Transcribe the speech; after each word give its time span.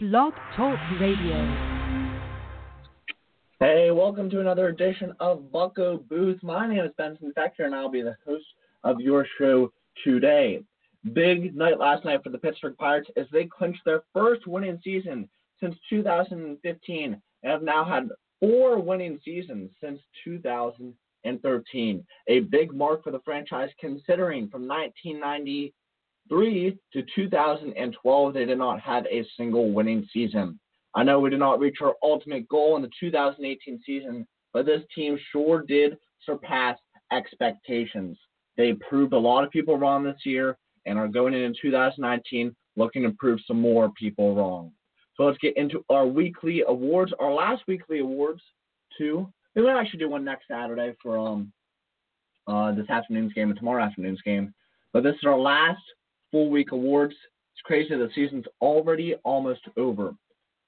Blog 0.00 0.32
Talk 0.54 0.78
Radio. 1.00 1.34
Hey, 3.58 3.90
welcome 3.90 4.30
to 4.30 4.38
another 4.38 4.68
edition 4.68 5.12
of 5.18 5.50
Bucko 5.50 6.04
Booth. 6.08 6.40
My 6.40 6.68
name 6.68 6.84
is 6.84 6.92
Benson 6.96 7.32
Fector, 7.36 7.64
and 7.64 7.74
I'll 7.74 7.88
be 7.88 8.02
the 8.02 8.16
host 8.24 8.44
of 8.84 9.00
your 9.00 9.26
show 9.38 9.72
today. 10.04 10.62
Big 11.14 11.56
night 11.56 11.80
last 11.80 12.04
night 12.04 12.22
for 12.22 12.30
the 12.30 12.38
Pittsburgh 12.38 12.76
Pirates 12.78 13.10
as 13.16 13.26
they 13.32 13.46
clinched 13.46 13.84
their 13.84 14.04
first 14.14 14.46
winning 14.46 14.80
season 14.84 15.28
since 15.58 15.74
2015 15.90 17.20
and 17.42 17.50
have 17.50 17.62
now 17.62 17.84
had 17.84 18.08
four 18.38 18.78
winning 18.78 19.18
seasons 19.24 19.68
since 19.82 19.98
2013. 20.22 22.06
A 22.28 22.38
big 22.38 22.72
mark 22.72 23.02
for 23.02 23.10
the 23.10 23.22
franchise 23.24 23.70
considering 23.80 24.48
from 24.48 24.68
1993 26.30 26.78
to 26.92 27.06
2012 27.14 28.34
they 28.34 28.44
did 28.44 28.58
not 28.58 28.80
have 28.80 29.04
a 29.06 29.24
single 29.36 29.72
winning 29.72 30.06
season. 30.12 30.58
I 30.94 31.02
know 31.02 31.20
we 31.20 31.30
did 31.30 31.38
not 31.38 31.60
reach 31.60 31.78
our 31.82 31.94
ultimate 32.02 32.48
goal 32.48 32.76
in 32.76 32.82
the 32.82 32.90
2018 32.98 33.80
season, 33.84 34.26
but 34.52 34.66
this 34.66 34.82
team 34.94 35.18
sure 35.30 35.62
did 35.66 35.96
surpass 36.24 36.78
expectations. 37.12 38.18
They 38.56 38.72
proved 38.74 39.12
a 39.12 39.18
lot 39.18 39.44
of 39.44 39.50
people 39.50 39.78
wrong 39.78 40.02
this 40.02 40.20
year 40.24 40.56
and 40.86 40.98
are 40.98 41.08
going 41.08 41.34
into 41.34 41.60
2019 41.60 42.54
looking 42.76 43.02
to 43.02 43.10
prove 43.18 43.40
some 43.46 43.60
more 43.60 43.90
people 43.90 44.34
wrong. 44.34 44.72
So 45.16 45.24
let's 45.24 45.38
get 45.38 45.56
into 45.56 45.84
our 45.90 46.06
weekly 46.06 46.62
awards. 46.66 47.12
Our 47.18 47.32
last 47.32 47.62
weekly 47.66 47.98
awards, 47.98 48.42
too. 48.96 49.30
We 49.54 49.62
might 49.62 49.78
actually 49.78 49.98
do 49.98 50.08
one 50.08 50.24
next 50.24 50.46
Saturday 50.48 50.94
for 51.02 51.18
um 51.18 51.52
uh, 52.46 52.72
this 52.72 52.88
afternoon's 52.88 53.32
game 53.34 53.50
and 53.50 53.58
tomorrow 53.58 53.84
afternoon's 53.84 54.22
game. 54.22 54.54
But 54.92 55.02
this 55.02 55.14
is 55.16 55.24
our 55.26 55.38
last 55.38 55.82
full 56.30 56.50
week 56.50 56.72
awards. 56.72 57.14
It's 57.52 57.62
crazy 57.64 57.94
the 57.94 58.08
season's 58.14 58.46
already 58.60 59.14
almost 59.24 59.62
over. 59.76 60.14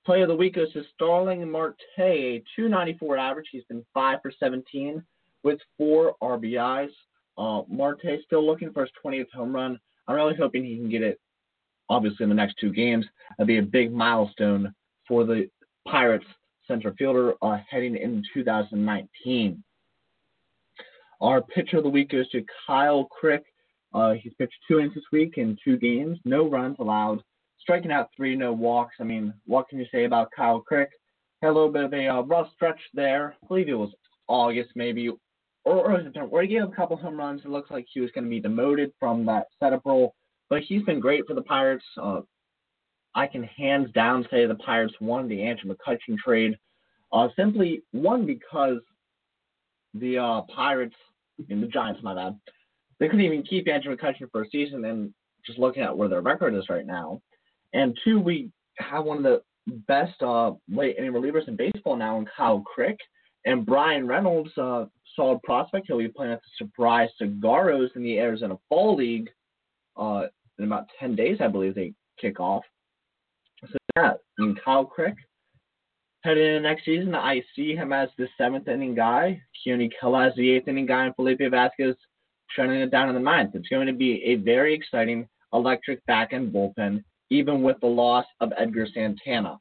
Play 0.05 0.23
of 0.23 0.29
the 0.29 0.37
week 0.37 0.55
goes 0.55 0.73
to 0.73 0.83
Starling 0.95 1.49
Marte, 1.51 1.77
a 1.99 2.43
294 2.57 3.19
average. 3.19 3.49
He's 3.53 3.65
been 3.65 3.85
5 3.93 4.19
for 4.23 4.33
17 4.39 5.03
with 5.43 5.61
four 5.77 6.15
RBIs. 6.23 6.91
Uh, 7.37 7.63
Marte 7.69 8.21
still 8.25 8.45
looking 8.45 8.73
for 8.73 8.83
his 8.83 8.91
20th 9.05 9.31
home 9.33 9.55
run. 9.55 9.79
I'm 10.09 10.17
really 10.17 10.35
hoping 10.37 10.65
he 10.65 10.77
can 10.77 10.91
get 10.91 11.03
it, 11.03 11.21
obviously, 11.89 12.25
in 12.25 12.29
the 12.29 12.35
next 12.35 12.57
two 12.59 12.73
games. 12.73 13.07
That'd 13.39 13.47
be 13.47 13.59
a 13.59 13.63
big 13.63 13.93
milestone 13.93 14.75
for 15.07 15.25
the 15.25 15.49
Pirates 15.87 16.27
center 16.67 16.93
fielder 16.99 17.35
uh, 17.43 17.59
heading 17.69 17.97
into 17.97 18.23
2019. 18.35 19.63
Our 21.21 21.43
pitcher 21.43 21.79
of 21.79 21.83
the 21.83 21.91
week 21.91 22.11
goes 22.11 22.29
to 22.31 22.45
Kyle 22.67 23.05
Crick. 23.05 23.45
Uh, 23.93 24.13
he's 24.13 24.33
pitched 24.35 24.55
two 24.69 24.79
innings 24.79 24.95
this 24.95 25.05
week 25.13 25.35
in 25.37 25.57
two 25.65 25.77
games, 25.77 26.19
no 26.25 26.49
runs 26.49 26.77
allowed, 26.79 27.23
striking 27.59 27.91
out 27.91 28.11
three, 28.17 28.37
no 28.37 28.53
walks. 28.53 28.97
I 29.01 29.05
mean, 29.05 29.35
what 29.47 29.69
can 29.69 29.79
you 29.79 29.87
say 29.93 30.05
about 30.05 30.31
Kyle 30.35 30.61
Crick? 30.61 30.91
Had 31.43 31.51
a 31.51 31.53
little 31.53 31.73
bit 31.73 31.85
of 31.85 31.93
a 31.93 32.07
uh, 32.07 32.21
rough 32.23 32.49
stretch 32.55 32.81
there. 32.95 33.35
I 33.43 33.47
believe 33.47 33.69
it 33.69 33.75
was 33.75 33.93
August, 34.29 34.71
maybe, 34.75 35.09
or, 35.09 35.19
or 35.65 36.03
September, 36.03 36.29
where 36.29 36.43
he 36.43 36.49
gave 36.49 36.63
a 36.63 36.69
couple 36.69 36.97
home 36.97 37.17
runs. 37.17 37.43
It 37.45 37.51
looks 37.51 37.71
like 37.71 37.87
he 37.93 38.01
was 38.01 38.11
going 38.13 38.25
to 38.25 38.31
be 38.31 38.41
demoted 38.41 38.93
from 39.01 39.27
that 39.27 39.47
setup 39.59 39.83
role, 39.85 40.15
but 40.49 40.63
he's 40.63 40.83
been 40.83 41.01
great 41.01 41.27
for 41.27 41.35
the 41.35 41.43
Pirates. 41.43 41.85
Uh, 42.01 42.21
I 43.15 43.27
can 43.27 43.43
hands 43.43 43.91
down 43.93 44.27
say 44.31 44.47
the 44.47 44.55
Pirates 44.55 44.95
won 45.01 45.27
the 45.29 45.43
Andrew 45.43 45.75
McCutchen 45.75 46.17
trade. 46.17 46.57
Uh, 47.13 47.29
simply 47.35 47.83
one 47.91 48.25
because 48.25 48.79
the 49.95 50.19
uh, 50.19 50.43
Pirates 50.55 50.95
and 51.49 51.63
the 51.63 51.67
Giants, 51.67 52.01
my 52.03 52.15
bad, 52.15 52.39
they 53.01 53.09
couldn't 53.09 53.25
even 53.25 53.43
keep 53.43 53.67
Andrew 53.67 53.97
McCutchen 53.97 54.31
for 54.31 54.43
a 54.43 54.51
season, 54.51 54.85
and 54.85 55.13
just 55.45 55.59
looking 55.59 55.83
at 55.83 55.97
where 55.97 56.09
their 56.09 56.21
record 56.21 56.55
is 56.55 56.69
right 56.69 56.87
now. 56.87 57.21
And 57.73 57.99
two, 58.05 58.21
we 58.21 58.51
have 58.79 59.05
one 59.05 59.17
of 59.19 59.23
the 59.23 59.43
best 59.89 60.23
uh, 60.23 60.53
late 60.69 60.97
inning 60.99 61.13
relievers 61.13 61.49
in 61.49 61.57
baseball 61.57 61.97
now 61.97 62.19
in 62.19 62.27
Kyle 62.37 62.61
Crick. 62.61 62.99
And 63.47 63.65
Bryan 63.65 64.07
Reynolds, 64.07 64.51
uh, 64.59 64.85
solid 65.17 65.43
prospect. 65.43 65.87
He'll 65.87 65.99
be 65.99 66.09
playing 66.09 66.33
at 66.33 66.41
the 66.43 66.65
Surprise 66.67 67.09
Saguaros 67.21 67.97
in 67.97 68.03
the 68.03 68.19
Arizona 68.19 68.59
Fall 68.69 68.97
League 68.97 69.31
uh, 69.97 70.25
in 70.59 70.67
about 70.67 70.89
10 70.99 71.17
days, 71.17 71.39
I 71.41 71.49
believe 71.49 71.75
they 71.75 71.95
kick 72.21 72.39
off. 72.39 72.65
So, 73.63 73.79
yeah, 73.97 74.13
mean, 74.39 74.57
Kyle 74.63 74.85
Crick, 74.85 75.15
heading 76.23 76.45
into 76.45 76.61
next 76.61 76.85
season, 76.85 77.15
I 77.15 77.43
see 77.57 77.75
him 77.75 77.95
as 77.95 78.11
the 78.19 78.29
seventh 78.37 78.69
inning 78.69 78.95
guy. 78.95 79.41
Keone 79.67 79.91
Kela 80.03 80.29
as 80.29 80.37
the 80.37 80.51
eighth 80.51 80.69
inning 80.69 80.87
guy, 80.87 81.07
and 81.07 81.17
Felipe 81.17 81.41
Vasquez 81.51 81.97
shutting 82.55 82.73
it 82.73 82.91
down 82.91 83.09
in 83.09 83.15
the 83.15 83.21
ninth. 83.21 83.55
It's 83.55 83.69
going 83.69 83.87
to 83.87 83.93
be 83.93 84.23
a 84.25 84.37
very 84.37 84.75
exciting 84.75 85.29
electric 85.53 86.05
back 86.07 86.33
end 86.33 86.53
bullpen, 86.53 87.03
even 87.31 87.63
with 87.63 87.77
the 87.81 87.87
loss 87.87 88.27
of 88.41 88.53
Edgar 88.57 88.87
Santana. 88.93 89.59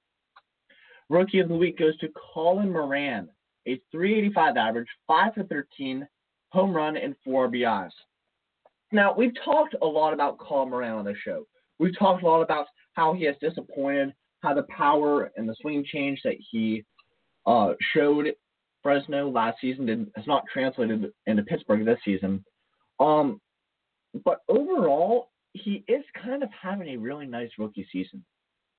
Rookie 1.09 1.39
of 1.39 1.50
the 1.50 1.55
week 1.55 1.79
goes 1.79 1.97
to 2.00 2.09
Colin 2.33 2.72
Moran, 2.72 3.29
a 3.67 3.81
385 3.91 4.57
average, 4.57 4.88
5 5.07 5.33
for 5.33 5.44
13, 5.44 6.07
home 6.51 6.73
run, 6.73 6.97
and 6.97 7.16
4 7.25 7.50
RBIs. 7.50 7.91
Now, 8.91 9.13
we've 9.16 9.33
talked 9.44 9.75
a 9.81 9.85
lot 9.85 10.13
about 10.13 10.38
Colin 10.38 10.69
Moran 10.69 10.94
on 10.94 11.06
the 11.06 11.16
show. 11.23 11.45
We've 11.79 11.97
talked 11.97 12.23
a 12.23 12.27
lot 12.27 12.41
about 12.41 12.67
how 12.94 13.13
he 13.13 13.25
has 13.25 13.35
disappointed, 13.41 14.13
how 14.41 14.53
the 14.53 14.66
power 14.69 15.31
and 15.35 15.47
the 15.47 15.56
swing 15.61 15.83
change 15.85 16.19
that 16.23 16.35
he 16.51 16.83
uh, 17.45 17.73
showed 17.94 18.33
Fresno 18.83 19.29
last 19.29 19.57
season 19.59 19.85
did, 19.85 20.11
has 20.16 20.27
not 20.27 20.44
translated 20.51 21.11
into 21.25 21.44
Pittsburgh 21.44 21.85
this 21.85 22.00
season. 22.06 22.44
Um, 23.00 23.40
but 24.26 24.42
overall, 24.48 25.30
he 25.54 25.84
is 25.88 26.04
kind 26.22 26.44
of 26.44 26.50
having 26.60 26.90
a 26.90 26.98
really 26.98 27.26
nice 27.26 27.50
rookie 27.58 27.88
season. 27.92 28.24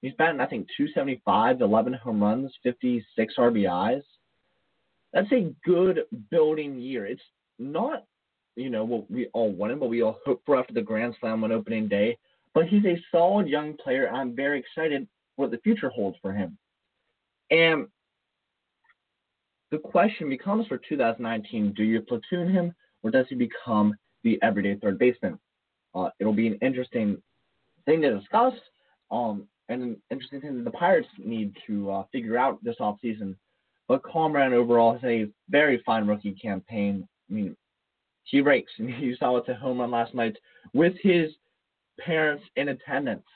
He's 0.03 0.13
batting, 0.15 0.41
I 0.41 0.47
think, 0.47 0.67
275, 0.77 1.61
11 1.61 1.93
home 1.95 2.23
runs, 2.23 2.53
56 2.63 3.35
RBIs. 3.39 4.03
That's 5.13 5.31
a 5.33 5.53
good 5.65 6.01
building 6.31 6.79
year. 6.79 7.07
It's 7.07 7.23
not, 7.59 8.05
you 8.57 8.71
know, 8.71 8.85
what 8.85 9.11
we 9.11 9.27
all 9.35 9.53
wanted, 9.53 9.81
but 9.81 9.89
we 9.89 10.03
all 10.03 10.19
hope 10.25 10.43
for 10.47 10.59
after 10.59 10.73
the 10.73 10.83
Grand 10.83 11.17
Slam 11.21 11.45
on 11.45 11.53
opening 11.53 11.89
day. 11.89 12.17
But 12.55 12.67
he's 12.67 12.85
a 12.85 13.01
solid 13.13 13.49
young 13.49 13.77
player, 13.77 14.11
I'm 14.11 14.35
very 14.35 14.59
excited 14.59 15.07
what 15.37 15.51
the 15.51 15.59
future 15.59 15.91
holds 15.91 16.19
for 16.21 16.33
him. 16.33 16.57
And 17.51 17.87
the 19.71 19.79
question 19.79 20.29
becomes 20.29 20.67
for 20.67 20.79
2019 20.79 21.75
do 21.75 21.83
you 21.83 22.01
platoon 22.03 22.53
him, 22.53 22.75
or 23.03 23.11
does 23.11 23.27
he 23.29 23.35
become 23.35 23.95
the 24.25 24.39
everyday 24.43 24.77
third 24.77 24.99
baseman? 24.99 25.39
Uh, 25.95 26.11
it'll 26.19 26.33
be 26.33 26.47
an 26.47 26.59
interesting 26.63 27.21
thing 27.85 28.03
to 28.03 28.19
discuss, 28.19 28.55
um, 29.11 29.47
and 29.69 29.83
an 29.83 29.97
interesting 30.11 30.41
thing 30.41 30.57
that 30.57 30.65
the 30.65 30.71
Pirates 30.71 31.09
need 31.19 31.57
to 31.67 31.91
uh, 31.91 32.05
figure 32.13 32.39
out 32.39 32.63
this 32.63 32.77
offseason. 32.81 33.35
But 33.89 34.03
Comrade 34.05 34.53
overall 34.53 34.93
has 34.93 35.05
a 35.05 35.29
very 35.49 35.83
fine 35.85 36.07
rookie 36.07 36.33
campaign. 36.33 37.09
I 37.29 37.33
mean, 37.33 37.57
he 38.25 38.41
rakes, 38.41 38.73
and 38.79 38.89
you 39.03 39.17
saw 39.17 39.37
it 39.39 39.49
at 39.49 39.57
home 39.57 39.81
run 39.81 39.91
last 39.91 40.15
night 40.15 40.37
with 40.73 40.95
his 41.03 41.31
parents 41.99 42.45
in 42.57 42.69
attendance. 42.69 43.27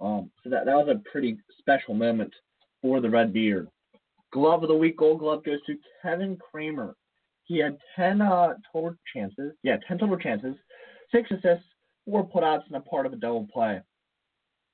Um, 0.00 0.30
so 0.42 0.50
that, 0.50 0.66
that 0.66 0.74
was 0.74 0.88
a 0.88 1.10
pretty 1.10 1.38
special 1.58 1.94
moment 1.94 2.32
for 2.82 3.00
the 3.00 3.10
Red 3.10 3.32
Beard. 3.32 3.68
Glove 4.32 4.62
of 4.62 4.68
the 4.68 4.74
Week 4.74 4.96
Gold 4.96 5.20
Glove 5.20 5.44
goes 5.44 5.60
to 5.66 5.76
Kevin 6.02 6.36
Kramer. 6.36 6.94
He 7.46 7.58
had 7.58 7.78
10 7.94 8.20
uh, 8.20 8.54
total 8.72 8.94
chances. 9.14 9.52
Yeah, 9.62 9.76
10 9.88 9.98
total 9.98 10.18
chances, 10.18 10.56
six 11.12 11.30
assists, 11.30 11.64
four 12.04 12.26
putouts, 12.26 12.66
and 12.66 12.76
a 12.76 12.80
part 12.80 13.06
of 13.06 13.12
a 13.12 13.16
double 13.16 13.48
play. 13.52 13.80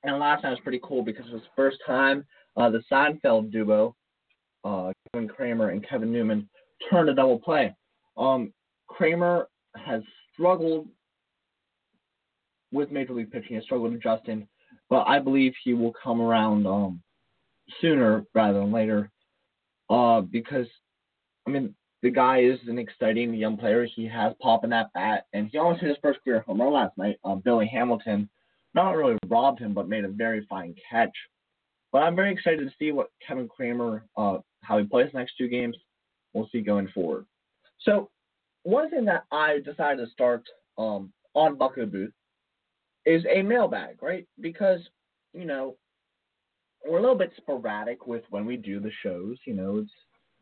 And 0.03 0.19
last 0.19 0.43
night 0.43 0.49
was 0.49 0.59
pretty 0.59 0.81
cool 0.83 1.03
because 1.03 1.25
it 1.27 1.33
was 1.33 1.43
the 1.43 1.47
first 1.55 1.77
time 1.85 2.25
uh, 2.57 2.69
the 2.69 2.83
Seinfeld 2.91 3.51
duo, 3.51 3.95
uh, 4.65 4.91
Kevin 5.13 5.29
Kramer 5.29 5.69
and 5.69 5.87
Kevin 5.87 6.11
Newman, 6.11 6.49
turned 6.89 7.09
a 7.09 7.13
double 7.13 7.39
play. 7.39 7.73
Um, 8.17 8.51
Kramer 8.87 9.47
has 9.75 10.01
struggled 10.33 10.87
with 12.71 12.91
Major 12.91 13.13
League 13.13 13.31
pitching, 13.31 13.55
has 13.55 13.63
struggled 13.63 13.91
with 13.91 13.99
adjusting, 13.99 14.47
but 14.89 15.07
I 15.07 15.19
believe 15.19 15.53
he 15.63 15.73
will 15.73 15.93
come 16.03 16.21
around 16.21 16.65
um, 16.65 17.01
sooner 17.81 18.25
rather 18.33 18.59
than 18.59 18.71
later. 18.71 19.11
Uh, 19.89 20.21
because, 20.21 20.67
I 21.47 21.51
mean, 21.51 21.75
the 22.03 22.11
guy 22.11 22.41
is 22.41 22.59
an 22.67 22.77
exciting 22.77 23.33
young 23.33 23.57
player. 23.57 23.85
He 23.85 24.05
has 24.07 24.33
pop 24.41 24.65
in 24.65 24.69
that 24.71 24.91
bat, 24.93 25.25
and 25.31 25.47
he 25.49 25.57
almost 25.57 25.79
hit 25.79 25.87
his 25.87 25.97
first 26.01 26.19
career 26.21 26.41
home 26.41 26.61
run 26.61 26.73
last 26.73 26.97
night. 26.97 27.17
Uh, 27.23 27.35
Billy 27.35 27.65
Hamilton 27.65 28.29
not 28.75 28.97
really 28.97 29.17
robbed 29.27 29.59
him, 29.59 29.73
but 29.73 29.87
made 29.87 30.03
a 30.03 30.09
very 30.09 30.45
fine 30.49 30.75
catch. 30.91 31.15
But 31.93 31.99
I'm 31.99 32.15
very 32.15 32.33
excited 32.33 32.59
to 32.59 32.75
see 32.77 32.91
what 32.91 33.07
Kevin 33.25 33.47
Kramer, 33.47 34.05
uh, 34.17 34.39
how 34.63 34.77
he 34.79 34.83
plays 34.83 35.11
next 35.13 35.37
two 35.37 35.47
games. 35.47 35.77
We'll 36.33 36.49
see 36.51 36.59
going 36.59 36.89
forward. 36.89 37.25
So, 37.79 38.09
one 38.63 38.89
thing 38.89 39.05
that 39.05 39.23
I 39.31 39.59
decided 39.59 40.05
to 40.05 40.11
start 40.11 40.43
um, 40.77 41.13
on 41.33 41.55
Bucko 41.55 41.85
Booth 41.85 42.11
is 43.05 43.23
a 43.33 43.41
mailbag, 43.43 44.01
right? 44.01 44.27
Because, 44.41 44.79
you 45.33 45.45
know, 45.45 45.77
we're 46.85 46.97
a 46.97 47.01
little 47.01 47.17
bit 47.17 47.31
sporadic 47.37 48.07
with 48.07 48.23
when 48.29 48.45
we 48.45 48.57
do 48.57 48.81
the 48.81 48.91
shows. 49.03 49.37
You 49.45 49.53
know, 49.53 49.77
it's 49.77 49.91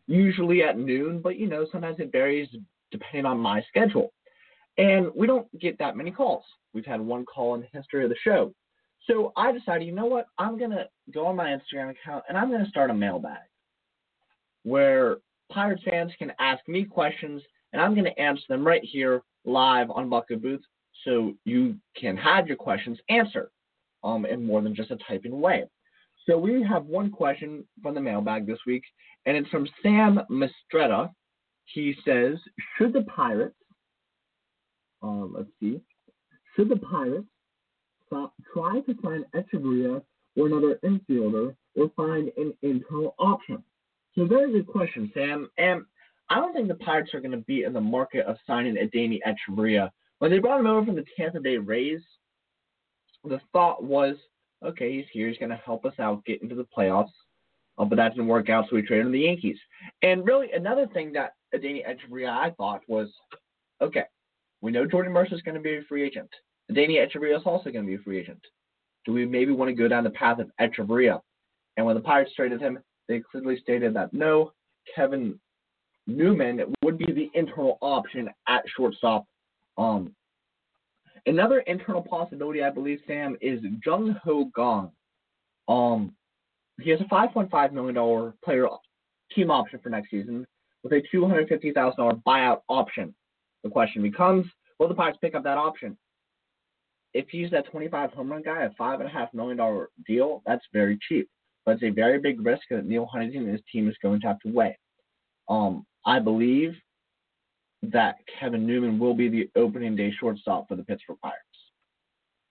usually 0.07 0.63
at 0.63 0.77
noon, 0.77 1.21
but, 1.21 1.37
you 1.37 1.47
know, 1.47 1.65
sometimes 1.71 1.99
it 1.99 2.11
varies 2.11 2.49
depending 2.91 3.25
on 3.25 3.37
my 3.37 3.61
schedule. 3.67 4.13
And 4.77 5.07
we 5.15 5.27
don't 5.27 5.47
get 5.59 5.77
that 5.79 5.97
many 5.97 6.11
calls. 6.11 6.43
We've 6.73 6.85
had 6.85 7.01
one 7.01 7.25
call 7.25 7.55
in 7.55 7.61
the 7.61 7.67
history 7.71 8.03
of 8.03 8.09
the 8.09 8.15
show. 8.23 8.53
So 9.07 9.33
I 9.35 9.51
decided, 9.51 9.87
you 9.87 9.93
know 9.93 10.05
what? 10.05 10.27
I'm 10.37 10.57
going 10.57 10.71
to 10.71 10.87
go 11.13 11.25
on 11.25 11.35
my 11.35 11.47
Instagram 11.47 11.89
account 11.91 12.23
and 12.29 12.37
I'm 12.37 12.49
going 12.49 12.63
to 12.63 12.69
start 12.69 12.89
a 12.89 12.93
mailbag 12.93 13.39
where 14.63 15.17
Pirates 15.51 15.83
fans 15.83 16.11
can 16.19 16.31
ask 16.39 16.65
me 16.67 16.85
questions 16.85 17.41
and 17.73 17.81
I'm 17.81 17.93
going 17.93 18.05
to 18.05 18.19
answer 18.19 18.43
them 18.47 18.65
right 18.65 18.83
here 18.83 19.23
live 19.43 19.89
on 19.89 20.09
Bucko 20.09 20.35
Booth 20.35 20.61
so 21.03 21.33
you 21.45 21.75
can 21.97 22.15
have 22.17 22.47
your 22.47 22.57
questions 22.57 22.99
answered 23.09 23.49
um, 24.03 24.25
in 24.25 24.45
more 24.45 24.61
than 24.61 24.75
just 24.75 24.91
a 24.91 24.97
typing 25.07 25.39
way. 25.41 25.65
So 26.27 26.37
we 26.37 26.63
have 26.63 26.85
one 26.85 27.09
question 27.09 27.65
from 27.81 27.95
the 27.95 28.01
mailbag 28.01 28.45
this 28.45 28.59
week, 28.67 28.83
and 29.25 29.35
it's 29.35 29.49
from 29.49 29.67
Sam 29.81 30.19
Mistretta. 30.29 31.11
He 31.65 31.95
says, 32.05 32.39
"Should 32.77 32.93
the 32.93 33.03
Pirates, 33.03 33.55
um, 35.01 35.33
let's 35.33 35.49
see, 35.59 35.81
should 36.55 36.69
the 36.69 36.77
Pirates 36.77 37.27
stop, 38.05 38.33
try 38.53 38.81
to 38.81 38.95
sign 39.01 39.25
Hechavarria 39.33 40.03
or 40.35 40.47
another 40.47 40.79
infielder, 40.83 41.55
or 41.75 41.89
find 41.95 42.31
an 42.37 42.53
internal 42.61 43.15
option?" 43.17 43.63
So 44.15 44.25
very 44.25 44.51
good 44.51 44.67
question, 44.67 45.09
Sam. 45.13 45.49
And 45.57 45.85
I 46.29 46.35
don't 46.35 46.53
think 46.53 46.67
the 46.67 46.75
Pirates 46.75 47.13
are 47.13 47.21
going 47.21 47.31
to 47.31 47.37
be 47.37 47.63
in 47.63 47.73
the 47.73 47.81
market 47.81 48.25
of 48.25 48.37
signing 48.45 48.75
Adeiny 48.75 49.19
Hechavarria. 49.25 49.91
When 50.19 50.29
they 50.29 50.39
brought 50.39 50.59
him 50.59 50.67
over 50.67 50.85
from 50.85 50.95
the 50.95 51.05
Tampa 51.17 51.39
Bay 51.39 51.57
Rays, 51.57 52.01
the 53.23 53.39
thought 53.51 53.83
was 53.83 54.15
okay, 54.63 54.93
he's 54.95 55.05
here. 55.11 55.27
He's 55.27 55.37
going 55.37 55.49
to 55.49 55.61
help 55.65 55.85
us 55.85 55.93
out 55.99 56.25
get 56.25 56.41
into 56.41 56.55
the 56.55 56.67
playoffs. 56.77 57.11
Uh, 57.77 57.85
but 57.85 57.95
that 57.95 58.09
didn't 58.09 58.27
work 58.27 58.49
out, 58.49 58.65
so 58.69 58.75
we 58.75 58.81
traded 58.81 59.05
him 59.07 59.11
to 59.11 59.17
the 59.17 59.23
Yankees. 59.23 59.57
And 60.01 60.25
really, 60.25 60.51
another 60.51 60.87
thing 60.87 61.13
that 61.13 61.33
Adeiny 61.55 61.83
Hechavarria 61.85 62.29
I 62.29 62.51
thought 62.51 62.81
was, 62.87 63.09
okay, 63.81 64.03
we 64.61 64.71
know 64.71 64.85
Jordy 64.85 65.09
Mercer 65.09 65.35
is 65.35 65.41
going 65.41 65.55
to 65.55 65.61
be 65.61 65.77
a 65.77 65.81
free 65.87 66.03
agent. 66.03 66.29
Adeiny 66.71 66.97
Hechavarria 66.97 67.37
is 67.37 67.43
also 67.45 67.71
going 67.71 67.85
to 67.85 67.89
be 67.89 67.95
a 67.95 68.03
free 68.03 68.19
agent. 68.19 68.41
Do 69.05 69.13
we 69.13 69.25
maybe 69.25 69.51
want 69.51 69.69
to 69.69 69.75
go 69.75 69.87
down 69.87 70.03
the 70.03 70.11
path 70.11 70.39
of 70.39 70.51
Hechavarria? 70.59 71.21
And 71.77 71.85
when 71.85 71.95
the 71.95 72.01
Pirates 72.01 72.33
traded 72.35 72.61
him, 72.61 72.77
they 73.07 73.21
clearly 73.31 73.57
stated 73.59 73.95
that 73.95 74.13
no, 74.13 74.51
Kevin 74.95 75.39
Newman 76.07 76.73
would 76.83 76.97
be 76.97 77.11
the 77.11 77.29
internal 77.33 77.77
option 77.81 78.29
at 78.47 78.63
shortstop. 78.75 79.25
Um, 79.77 80.13
Another 81.25 81.59
internal 81.59 82.01
possibility, 82.01 82.63
I 82.63 82.71
believe, 82.71 82.99
Sam, 83.05 83.37
is 83.41 83.59
Jung 83.85 84.17
Ho 84.23 84.49
Kang. 84.55 84.91
Um, 85.67 86.15
he 86.79 86.89
has 86.89 86.99
a 87.01 87.05
$5.5 87.05 87.71
million 87.73 88.33
player 88.43 88.67
team 89.33 89.51
option 89.51 89.79
for 89.81 89.89
next 89.89 90.09
season 90.09 90.47
with 90.83 90.93
a 90.93 91.01
$250,000 91.13 92.23
buyout 92.23 92.61
option. 92.69 93.13
The 93.63 93.69
question 93.69 94.01
becomes, 94.01 94.47
will 94.79 94.87
the 94.87 94.95
Pirates 94.95 95.19
pick 95.21 95.35
up 95.35 95.43
that 95.43 95.57
option? 95.57 95.95
If 97.13 97.27
he's 97.29 97.51
that 97.51 97.69
25 97.69 98.13
home 98.13 98.31
run 98.31 98.41
guy, 98.41 98.63
a 98.63 98.69
$5.5 98.71 99.33
million 99.33 99.87
deal, 100.07 100.41
that's 100.45 100.65
very 100.73 100.97
cheap. 101.07 101.29
But 101.65 101.73
it's 101.73 101.83
a 101.83 101.89
very 101.89 102.19
big 102.19 102.43
risk 102.43 102.63
that 102.71 102.85
Neal 102.85 103.05
Huntington 103.05 103.43
and 103.43 103.51
his 103.51 103.61
team 103.71 103.87
is 103.87 103.95
going 104.01 104.21
to 104.21 104.27
have 104.27 104.39
to 104.39 104.49
weigh. 104.49 104.77
Um, 105.47 105.85
I 106.05 106.19
believe 106.19 106.73
that 107.83 108.15
Kevin 108.39 108.65
Newman 108.65 108.99
will 108.99 109.13
be 109.13 109.29
the 109.29 109.49
opening 109.55 109.95
day 109.95 110.13
shortstop 110.19 110.67
for 110.67 110.75
the 110.75 110.83
Pittsburgh 110.83 111.17
Pirates. 111.21 111.39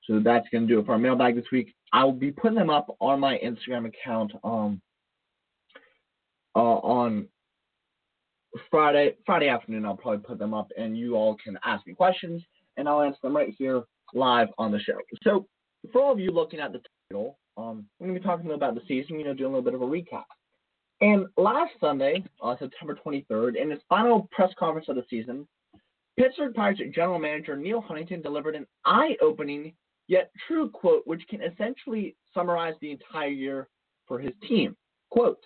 So 0.04 0.18
that's 0.18 0.48
going 0.50 0.66
to 0.66 0.74
do 0.74 0.80
it 0.80 0.86
for 0.86 0.92
our 0.92 0.98
mailbag 0.98 1.36
this 1.36 1.44
week. 1.52 1.74
I'll 1.92 2.12
be 2.12 2.32
putting 2.32 2.56
them 2.56 2.70
up 2.70 2.96
on 3.00 3.20
my 3.20 3.38
Instagram 3.38 3.86
account 3.86 4.32
um, 4.42 4.80
uh, 6.56 6.58
on 6.58 7.28
Friday 8.70 9.14
Friday 9.24 9.48
afternoon. 9.48 9.84
I'll 9.84 9.96
probably 9.96 10.18
put 10.18 10.38
them 10.38 10.54
up, 10.54 10.68
and 10.76 10.96
you 10.96 11.14
all 11.14 11.36
can 11.42 11.58
ask 11.64 11.86
me 11.86 11.94
questions, 11.94 12.42
and 12.76 12.88
I'll 12.88 13.02
answer 13.02 13.18
them 13.22 13.36
right 13.36 13.54
here 13.56 13.82
live 14.14 14.48
on 14.58 14.72
the 14.72 14.80
show. 14.80 14.98
So 15.22 15.46
for 15.92 16.02
all 16.02 16.12
of 16.12 16.18
you 16.18 16.32
looking 16.32 16.58
at 16.58 16.72
the 16.72 16.80
title, 17.08 17.38
um, 17.56 17.86
I'm 18.00 18.06
going 18.08 18.14
to 18.14 18.20
be 18.20 18.26
talking 18.26 18.50
about 18.50 18.74
the 18.74 18.82
season. 18.88 19.18
You 19.18 19.26
know, 19.26 19.34
doing 19.34 19.52
a 19.52 19.56
little 19.56 19.62
bit 19.62 19.74
of 19.74 19.82
a 19.82 19.86
recap. 19.86 20.24
And 21.00 21.26
last 21.36 21.72
Sunday, 21.80 22.22
uh, 22.42 22.56
September 22.58 22.94
23rd, 22.94 23.56
in 23.56 23.70
his 23.70 23.80
final 23.88 24.28
press 24.30 24.50
conference 24.58 24.88
of 24.88 24.96
the 24.96 25.04
season, 25.08 25.46
Pittsburgh 26.18 26.54
Pirates 26.54 26.80
general 26.94 27.18
manager 27.18 27.56
Neal 27.56 27.80
Huntington 27.80 28.20
delivered 28.20 28.54
an 28.54 28.66
eye-opening 28.84 29.72
yet 30.08 30.30
true 30.46 30.68
quote, 30.68 31.02
which 31.06 31.26
can 31.28 31.40
essentially 31.40 32.16
summarize 32.34 32.74
the 32.80 32.90
entire 32.90 33.28
year 33.28 33.68
for 34.06 34.18
his 34.18 34.34
team. 34.46 34.76
Quote: 35.10 35.42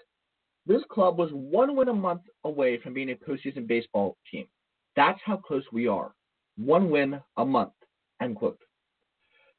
"This 0.66 0.82
club 0.90 1.18
was 1.18 1.30
one 1.32 1.76
win 1.76 1.88
a 1.88 1.94
month 1.94 2.22
away 2.42 2.78
from 2.78 2.94
being 2.94 3.10
a 3.10 3.14
postseason 3.14 3.68
baseball 3.68 4.16
team. 4.28 4.48
That's 4.96 5.20
how 5.24 5.36
close 5.36 5.64
we 5.70 5.86
are. 5.86 6.14
One 6.56 6.90
win 6.90 7.20
a 7.36 7.44
month." 7.44 7.74
End 8.20 8.34
quote. 8.34 8.58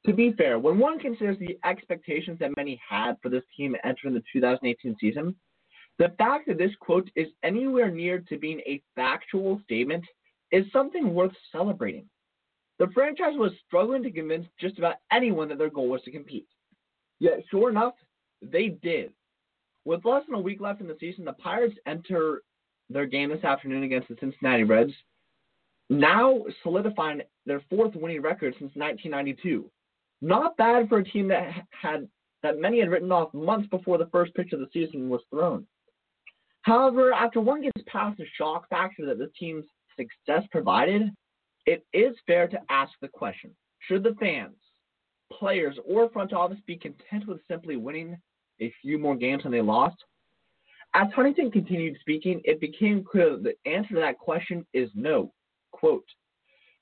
To 0.05 0.13
be 0.13 0.33
fair, 0.33 0.59
when 0.59 0.77
one 0.77 0.99
considers 0.99 1.37
the 1.39 1.57
expectations 1.63 2.37
that 2.39 2.55
many 2.57 2.81
had 2.87 3.13
for 3.21 3.29
this 3.29 3.43
team 3.55 3.75
entering 3.83 4.13
the 4.13 4.23
2018 4.33 4.97
season, 4.99 5.35
the 5.97 6.13
fact 6.17 6.47
that 6.47 6.57
this 6.57 6.71
quote 6.79 7.09
is 7.15 7.27
anywhere 7.43 7.89
near 7.89 8.19
to 8.19 8.37
being 8.37 8.59
a 8.61 8.81
factual 8.95 9.61
statement 9.63 10.03
is 10.51 10.65
something 10.71 11.13
worth 11.13 11.31
celebrating. 11.51 12.05
The 12.79 12.87
franchise 12.93 13.35
was 13.37 13.51
struggling 13.65 14.03
to 14.03 14.11
convince 14.11 14.47
just 14.59 14.77
about 14.77 14.95
anyone 15.11 15.47
that 15.49 15.57
their 15.57 15.69
goal 15.69 15.87
was 15.87 16.01
to 16.03 16.11
compete. 16.11 16.47
Yet, 17.19 17.43
sure 17.49 17.69
enough, 17.69 17.93
they 18.41 18.69
did. 18.81 19.13
With 19.85 20.03
less 20.03 20.23
than 20.25 20.35
a 20.35 20.41
week 20.41 20.59
left 20.59 20.81
in 20.81 20.87
the 20.87 20.97
season, 20.99 21.23
the 21.23 21.33
Pirates 21.33 21.75
enter 21.85 22.41
their 22.89 23.05
game 23.05 23.29
this 23.29 23.43
afternoon 23.43 23.83
against 23.83 24.09
the 24.09 24.17
Cincinnati 24.19 24.63
Reds, 24.63 24.93
now 25.89 26.43
solidifying 26.63 27.21
their 27.45 27.61
fourth 27.69 27.95
winning 27.95 28.21
record 28.21 28.53
since 28.59 28.75
1992. 28.75 29.69
Not 30.21 30.57
bad 30.57 30.89
for 30.89 30.97
a 30.97 31.03
team 31.03 31.27
that 31.29 31.51
had 31.69 32.09
that 32.43 32.59
many 32.59 32.79
had 32.79 32.89
written 32.89 33.11
off 33.11 33.33
months 33.33 33.67
before 33.69 33.97
the 33.97 34.07
first 34.07 34.33
pitch 34.35 34.53
of 34.53 34.59
the 34.59 34.69
season 34.71 35.09
was 35.09 35.21
thrown. 35.29 35.65
However, 36.65 37.13
after 37.13 37.41
one 37.41 37.61
gets 37.61 37.83
past 37.85 38.17
the 38.17 38.25
shock 38.37 38.67
factor 38.69 39.05
that 39.05 39.19
the 39.19 39.29
team's 39.39 39.65
success 39.95 40.47
provided, 40.51 41.11
it 41.67 41.85
is 41.93 42.15
fair 42.25 42.47
to 42.47 42.59
ask 42.69 42.91
the 43.01 43.07
question 43.07 43.55
should 43.87 44.01
the 44.01 44.15
fans, 44.19 44.55
players, 45.31 45.77
or 45.85 46.09
front 46.09 46.33
office 46.33 46.57
be 46.65 46.75
content 46.75 47.27
with 47.27 47.45
simply 47.47 47.75
winning 47.75 48.17
a 48.59 48.73
few 48.81 48.97
more 48.97 49.15
games 49.15 49.43
than 49.43 49.51
they 49.51 49.61
lost? 49.61 49.97
As 50.95 51.07
Huntington 51.13 51.51
continued 51.51 51.97
speaking, 51.99 52.41
it 52.45 52.59
became 52.59 53.03
clear 53.03 53.37
that 53.37 53.43
the 53.43 53.69
answer 53.69 53.93
to 53.93 53.99
that 53.99 54.17
question 54.17 54.65
is 54.73 54.89
no. 54.95 55.31
Quote, 55.71 56.07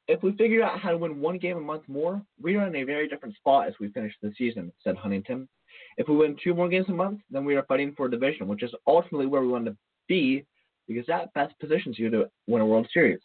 if 0.07 0.23
we 0.23 0.31
figure 0.37 0.63
out 0.63 0.79
how 0.79 0.91
to 0.91 0.97
win 0.97 1.19
one 1.19 1.39
game 1.39 1.57
a 1.57 1.61
month 1.61 1.83
more, 1.89 2.21
we 2.41 2.55
are 2.55 2.67
in 2.67 2.75
a 2.77 2.83
very 2.83 3.09
different 3.09 3.35
spot 3.35 3.67
as 3.67 3.73
we 3.81 3.89
finish 3.89 4.13
the 4.21 4.31
season, 4.37 4.71
said 4.81 4.95
Huntington. 4.95 5.49
If 5.97 6.07
we 6.07 6.15
win 6.15 6.35
two 6.43 6.53
more 6.53 6.69
games 6.69 6.89
a 6.89 6.93
month, 6.93 7.21
then 7.29 7.45
we 7.45 7.55
are 7.55 7.63
fighting 7.63 7.93
for 7.95 8.07
a 8.07 8.11
division, 8.11 8.47
which 8.47 8.63
is 8.63 8.73
ultimately 8.87 9.27
where 9.27 9.41
we 9.41 9.47
want 9.47 9.65
to 9.65 9.77
be 10.07 10.45
because 10.87 11.05
that 11.07 11.33
best 11.33 11.57
positions 11.59 11.97
you 11.97 12.09
to 12.09 12.29
win 12.47 12.61
a 12.61 12.65
World 12.65 12.87
Series. 12.93 13.21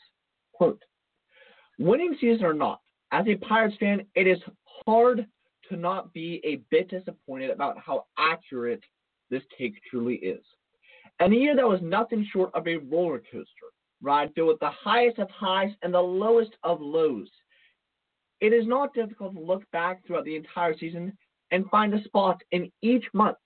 Quote, 0.53 0.83
winning 1.79 2.17
season 2.21 2.45
or 2.45 2.55
not, 2.55 2.81
as 3.13 3.27
a 3.27 3.37
Pirates 3.37 3.77
fan, 3.81 4.05
it 4.15 4.27
is 4.27 4.39
hard 4.87 5.27
to 5.69 5.77
not 5.77 6.13
be 6.13 6.41
a 6.45 6.57
bit 6.71 6.89
disappointed 6.89 7.51
about 7.51 7.79
how 7.79 8.07
accurate 8.19 8.83
this 9.31 9.43
take 9.59 9.75
truly 9.91 10.17
is. 10.17 10.43
And 11.21 11.33
a 11.33 11.37
year 11.37 11.57
that 11.57 11.67
was 11.67 11.81
nothing 11.83 12.27
short 12.33 12.51
of 12.55 12.67
a 12.67 12.77
roller 12.77 13.19
coaster 13.19 13.69
ride 14.01 14.33
filled 14.35 14.49
with 14.49 14.61
the 14.61 14.71
highest 14.71 15.19
of 15.19 15.29
highs 15.31 15.73
and 15.83 15.93
the 15.93 16.01
lowest 16.01 16.53
of 16.63 16.81
lows. 16.81 17.29
It 18.41 18.53
is 18.53 18.67
not 18.67 18.95
difficult 18.95 19.35
to 19.35 19.41
look 19.41 19.69
back 19.73 20.07
throughout 20.07 20.25
the 20.25 20.37
entire 20.37 20.77
season 20.79 21.17
and 21.51 21.69
find 21.71 21.95
a 21.95 22.03
spot 22.05 22.43
in 22.53 22.71
each 22.83 23.05
month 23.13 23.39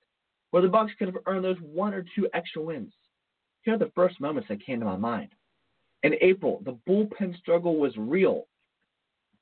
where 0.50 0.62
the 0.62 0.68
Bucks 0.68 0.92
could 0.98 1.08
have 1.08 1.22
earned 1.26 1.44
those 1.44 1.60
one 1.60 1.94
or 1.94 2.04
two 2.14 2.28
extra 2.34 2.62
wins. 2.62 2.92
Here 3.62 3.74
are 3.74 3.78
the 3.78 3.92
first 3.94 4.20
moments 4.20 4.48
that 4.48 4.64
came 4.64 4.80
to 4.80 4.86
my 4.86 4.96
mind. 4.96 5.30
In 6.02 6.14
April, 6.20 6.60
the 6.64 6.78
bullpen 6.88 7.38
struggle 7.38 7.76
was 7.76 7.96
real. 7.96 8.46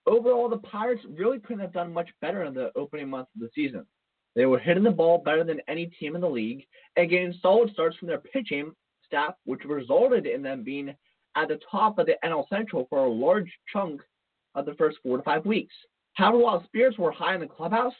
Overall, 0.06 0.48
the 0.48 0.58
Pirates 0.58 1.02
really 1.08 1.38
couldn't 1.38 1.60
have 1.60 1.72
done 1.72 1.92
much 1.92 2.08
better 2.20 2.44
in 2.44 2.54
the 2.54 2.70
opening 2.76 3.08
month 3.08 3.28
of 3.34 3.40
the 3.40 3.50
season. 3.54 3.86
They 4.36 4.46
were 4.46 4.58
hitting 4.58 4.84
the 4.84 4.90
ball 4.90 5.18
better 5.18 5.42
than 5.42 5.60
any 5.68 5.86
team 5.86 6.14
in 6.14 6.20
the 6.20 6.28
league 6.28 6.64
and 6.96 7.10
getting 7.10 7.34
solid 7.42 7.72
starts 7.72 7.96
from 7.96 8.08
their 8.08 8.18
pitching 8.18 8.72
staff, 9.04 9.34
which 9.44 9.64
resulted 9.64 10.26
in 10.26 10.42
them 10.42 10.62
being 10.62 10.94
at 11.36 11.48
the 11.48 11.60
top 11.70 11.98
of 11.98 12.06
the 12.06 12.16
NL 12.24 12.48
Central 12.48 12.86
for 12.88 13.04
a 13.04 13.10
large 13.10 13.50
chunk 13.72 14.00
of 14.54 14.66
the 14.66 14.74
first 14.74 14.98
four 15.02 15.16
to 15.16 15.22
five 15.22 15.46
weeks. 15.46 15.74
However, 16.14 16.38
while 16.38 16.64
spirits 16.64 16.98
were 16.98 17.12
high 17.12 17.34
in 17.34 17.40
the 17.40 17.46
clubhouse, 17.46 17.94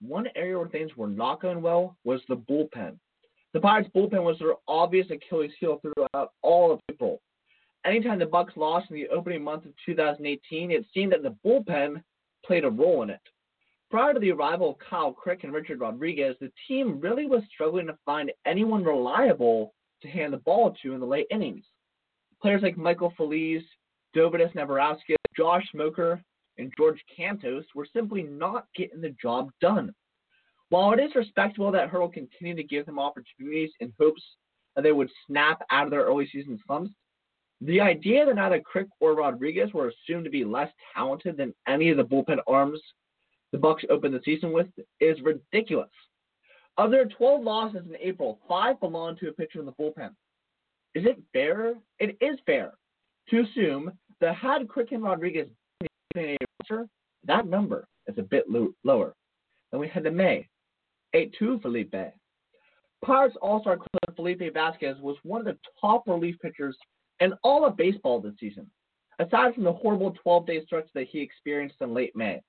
one 0.00 0.28
area 0.36 0.58
where 0.58 0.68
things 0.68 0.96
were 0.96 1.08
not 1.08 1.42
going 1.42 1.62
well 1.62 1.96
was 2.04 2.20
the 2.28 2.36
bullpen. 2.36 2.98
The 3.52 3.60
Pirates 3.60 3.90
bullpen 3.94 4.22
was 4.22 4.38
their 4.38 4.54
obvious 4.66 5.06
Achilles 5.10 5.52
heel 5.58 5.80
throughout 5.80 6.32
all 6.42 6.72
of 6.72 6.80
April. 6.90 7.20
Anytime 7.84 8.18
the 8.18 8.26
Bucks 8.26 8.56
lost 8.56 8.90
in 8.90 8.96
the 8.96 9.08
opening 9.08 9.42
month 9.42 9.64
of 9.64 9.72
2018, 9.86 10.70
it 10.70 10.84
seemed 10.92 11.12
that 11.12 11.22
the 11.22 11.36
bullpen 11.44 12.02
played 12.44 12.64
a 12.64 12.70
role 12.70 13.02
in 13.02 13.10
it. 13.10 13.20
Prior 13.90 14.12
to 14.12 14.20
the 14.20 14.32
arrival 14.32 14.70
of 14.70 14.78
Kyle 14.78 15.12
Crick 15.12 15.44
and 15.44 15.52
Richard 15.52 15.80
Rodriguez, 15.80 16.36
the 16.40 16.52
team 16.66 17.00
really 17.00 17.26
was 17.26 17.42
struggling 17.52 17.86
to 17.86 17.96
find 18.04 18.30
anyone 18.44 18.84
reliable 18.84 19.72
to 20.02 20.08
hand 20.08 20.32
the 20.32 20.38
ball 20.38 20.76
to 20.82 20.92
in 20.92 21.00
the 21.00 21.06
late 21.06 21.26
innings. 21.30 21.64
Players 22.42 22.62
like 22.62 22.76
Michael 22.76 23.14
Feliz, 23.16 23.62
Dovydas 24.14 24.52
Neverauskas, 24.54 25.16
Josh 25.34 25.64
Smoker, 25.70 26.22
and 26.58 26.72
George 26.76 27.02
Kontos 27.18 27.64
were 27.74 27.86
simply 27.92 28.22
not 28.22 28.66
getting 28.76 29.00
the 29.00 29.14
job 29.20 29.50
done. 29.60 29.94
While 30.70 30.92
it 30.92 31.00
is 31.00 31.14
respectable 31.14 31.70
that 31.72 31.88
Hurdle 31.88 32.10
continued 32.10 32.56
to 32.56 32.64
give 32.64 32.84
them 32.84 32.98
opportunities 32.98 33.70
in 33.80 33.92
hopes 33.98 34.22
that 34.76 34.82
they 34.82 34.92
would 34.92 35.10
snap 35.26 35.62
out 35.70 35.84
of 35.84 35.90
their 35.90 36.04
early 36.04 36.28
season 36.30 36.58
slumps, 36.66 36.90
the 37.60 37.80
idea 37.80 38.24
that 38.26 38.36
neither 38.36 38.60
Crick 38.60 38.86
or 39.00 39.14
Rodriguez 39.14 39.72
were 39.72 39.88
assumed 39.88 40.24
to 40.24 40.30
be 40.30 40.44
less 40.44 40.70
talented 40.94 41.36
than 41.36 41.54
any 41.66 41.90
of 41.90 41.96
the 41.96 42.04
bullpen 42.04 42.38
arms 42.46 42.80
the 43.50 43.58
Bucs 43.58 43.88
opened 43.88 44.14
the 44.14 44.20
season 44.24 44.52
with 44.52 44.66
is 45.00 45.18
ridiculous. 45.22 45.88
Of 46.76 46.90
their 46.90 47.06
12 47.06 47.42
losses 47.42 47.82
in 47.88 47.96
April, 48.00 48.38
five 48.46 48.78
belong 48.78 49.16
to 49.16 49.28
a 49.28 49.32
pitcher 49.32 49.58
in 49.58 49.66
the 49.66 49.72
bullpen. 49.72 50.10
Is 50.94 51.06
it 51.06 51.18
fair? 51.32 51.74
It 51.98 52.16
is 52.20 52.38
fair 52.46 52.74
to 53.30 53.40
assume 53.40 53.92
that 54.20 54.36
had 54.36 54.68
Crick 54.68 54.92
and 54.92 55.02
Rodriguez 55.02 55.48
been 56.14 56.36
a 56.40 56.47
roster, 56.60 56.88
that 57.24 57.46
number 57.46 57.86
is 58.06 58.18
a 58.18 58.22
bit 58.22 58.44
lo- 58.48 58.74
lower. 58.84 59.14
Then 59.70 59.80
we 59.80 59.88
head 59.88 60.04
to 60.04 60.10
May. 60.10 60.48
8-2 61.14 61.62
Felipe. 61.62 61.94
Pirates 63.04 63.36
All-Star 63.40 63.78
Felipe 64.16 64.52
Vasquez 64.52 64.96
was 65.00 65.16
one 65.22 65.40
of 65.40 65.46
the 65.46 65.58
top 65.80 66.06
relief 66.06 66.36
pitchers 66.42 66.76
in 67.20 67.32
all 67.42 67.64
of 67.64 67.76
baseball 67.76 68.20
this 68.20 68.34
season, 68.38 68.68
aside 69.18 69.54
from 69.54 69.64
the 69.64 69.72
horrible 69.72 70.14
12-day 70.24 70.64
stretch 70.64 70.88
that 70.94 71.08
he 71.08 71.20
experienced 71.20 71.76
in 71.80 71.94
late 71.94 72.14
May. 72.14 72.40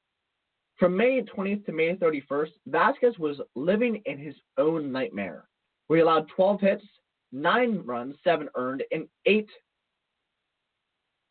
From 0.77 0.95
May 0.95 1.21
20th 1.21 1.65
to 1.65 1.71
May 1.71 1.95
31st, 1.95 2.51
Vasquez 2.67 3.19
was 3.19 3.39
living 3.55 4.01
in 4.05 4.17
his 4.17 4.35
own 4.57 4.91
nightmare, 4.91 5.45
where 5.87 5.97
he 5.97 6.03
allowed 6.03 6.27
12 6.35 6.61
hits, 6.61 6.85
9 7.31 7.83
runs, 7.85 8.15
7 8.23 8.49
earned, 8.55 8.83
and 8.91 9.07
8 9.25 9.47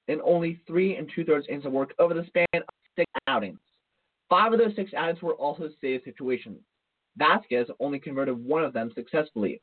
in 0.09 0.21
only 0.23 0.61
3 0.67 0.97
and 0.97 1.11
2 1.15 1.25
thirds 1.25 1.47
innings 1.49 1.67
of 1.67 1.73
work 1.73 1.95
over 1.99 2.15
the 2.15 2.27
span 2.27 2.47
of 2.55 2.63
6 2.97 3.07
outings. 3.27 3.59
Five 4.29 4.53
of 4.53 4.59
those 4.59 4.75
6 4.77 4.93
outings 4.95 5.23
were 5.23 5.35
also 5.35 5.71
save 5.81 6.01
situations. 6.05 6.61
Vasquez 7.17 7.67
only 7.81 7.99
converted 7.99 8.45
one 8.45 8.65
of 8.65 8.73
them 8.73 8.91
successfully. 8.95 9.61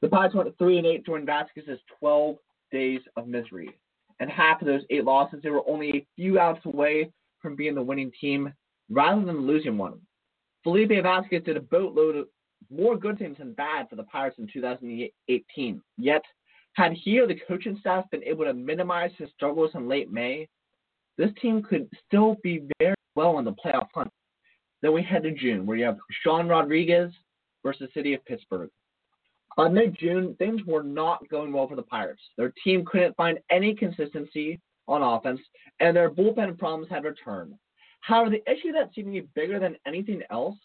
The 0.00 0.08
Pirates 0.08 0.34
went 0.34 0.56
3 0.58 0.78
and 0.78 0.86
8 0.86 1.04
during 1.04 1.26
Vasquez's 1.26 1.80
12 1.98 2.36
days 2.70 3.00
of 3.16 3.26
misery. 3.26 3.70
And 4.20 4.30
half 4.30 4.60
of 4.60 4.66
those 4.66 4.82
8 4.90 5.04
losses, 5.04 5.40
they 5.42 5.50
were 5.50 5.68
only 5.68 5.90
a 5.90 6.06
few 6.16 6.38
outs 6.38 6.64
away 6.66 7.10
from 7.40 7.56
being 7.56 7.74
the 7.74 7.82
winning 7.82 8.12
team 8.20 8.52
rather 8.90 9.24
than 9.24 9.46
losing 9.46 9.78
one. 9.78 10.00
Felipe 10.62 11.02
Vasquez 11.02 11.42
did 11.44 11.56
a 11.56 11.60
boatload 11.60 12.16
of 12.16 12.28
more 12.70 12.96
good 12.96 13.18
things 13.18 13.38
than 13.38 13.52
bad 13.52 13.88
for 13.88 13.96
the 13.96 14.04
Pirates 14.04 14.38
in 14.38 14.48
2018. 14.52 15.80
Yet, 15.98 16.22
had 16.74 16.92
he 16.92 17.18
or 17.18 17.26
the 17.26 17.40
coaching 17.48 17.76
staff 17.80 18.04
been 18.10 18.24
able 18.24 18.44
to 18.44 18.54
minimize 18.54 19.10
his 19.16 19.30
struggles 19.34 19.70
in 19.74 19.88
late 19.88 20.12
May, 20.12 20.48
this 21.16 21.30
team 21.40 21.62
could 21.62 21.88
still 22.06 22.36
be 22.42 22.64
very 22.78 22.94
well 23.14 23.38
in 23.38 23.44
the 23.44 23.52
playoff 23.52 23.88
hunt. 23.94 24.10
Then 24.82 24.92
we 24.92 25.02
head 25.02 25.22
to 25.22 25.30
June, 25.32 25.64
where 25.64 25.76
you 25.76 25.84
have 25.84 25.98
Sean 26.22 26.48
Rodriguez 26.48 27.12
versus 27.62 27.88
City 27.94 28.14
of 28.14 28.24
Pittsburgh. 28.24 28.70
By 29.56 29.68
mid 29.68 29.96
June, 29.98 30.34
things 30.38 30.60
were 30.66 30.82
not 30.82 31.28
going 31.28 31.52
well 31.52 31.68
for 31.68 31.76
the 31.76 31.82
Pirates. 31.82 32.22
Their 32.36 32.52
team 32.62 32.84
couldn't 32.84 33.16
find 33.16 33.38
any 33.50 33.74
consistency 33.74 34.60
on 34.88 35.02
offense, 35.02 35.40
and 35.80 35.96
their 35.96 36.10
bullpen 36.10 36.58
problems 36.58 36.90
had 36.90 37.04
returned. 37.04 37.54
However, 38.00 38.30
the 38.30 38.50
issue 38.50 38.72
that 38.72 38.90
seemed 38.94 39.14
to 39.14 39.20
be 39.22 39.28
bigger 39.34 39.58
than 39.58 39.76
anything 39.86 40.22
else 40.30 40.56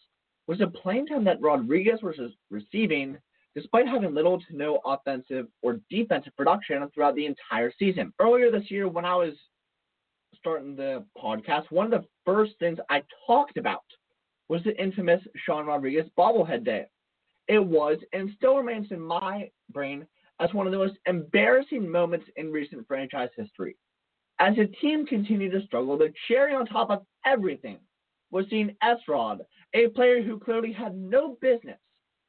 was 0.47 0.57
the 0.57 0.67
playing 0.67 1.05
time 1.05 1.23
that 1.25 1.39
Rodriguez 1.39 2.01
was 2.01 2.15
receiving, 2.49 3.17
despite 3.56 3.88
having 3.88 4.13
little 4.13 4.39
to 4.39 4.46
no 4.56 4.79
offensive 4.86 5.48
or 5.62 5.79
defensive 5.89 6.36
production 6.36 6.88
throughout 6.94 7.15
the 7.15 7.25
entire 7.25 7.72
season. 7.77 8.13
Earlier 8.20 8.51
this 8.51 8.70
year, 8.70 8.88
when 8.88 9.06
I 9.06 9.15
was 9.15 9.34
starting 10.36 10.75
the 10.75 11.03
podcast, 11.18 11.70
one 11.70 11.91
of 11.91 12.01
the 12.01 12.08
first 12.25 12.53
things 12.60 12.77
I 12.89 13.03
talked 13.27 13.58
about 13.58 13.84
was 14.48 14.63
the 14.63 14.79
infamous 14.82 15.22
Sean 15.36 15.65
Rodriguez 15.65 16.10
bobblehead 16.18 16.63
day. 16.63 16.86
It 17.48 17.63
was 17.63 17.98
and 18.13 18.29
still 18.36 18.58
remains 18.58 18.91
in 18.91 19.01
my 19.01 19.50
brain 19.72 20.06
as 20.39 20.53
one 20.53 20.65
of 20.65 20.72
the 20.72 20.77
most 20.77 20.98
embarrassing 21.06 21.89
moments 21.89 22.27
in 22.36 22.51
recent 22.51 22.88
franchise 22.88 23.29
history. 23.36 23.75
As 24.39 24.56
the 24.56 24.68
team 24.82 25.06
continued 25.06 25.51
to 25.51 25.65
struggle, 25.65 25.98
the 25.98 26.13
cherry 26.27 26.53
on 26.53 26.65
top 26.65 26.89
of 26.89 27.01
everything 27.25 27.77
was 28.32 28.46
seeing 28.50 28.75
S-Rod, 28.82 29.41
a 29.74 29.88
player 29.88 30.22
who 30.22 30.39
clearly 30.39 30.72
had 30.72 30.96
no 30.96 31.38
business 31.41 31.79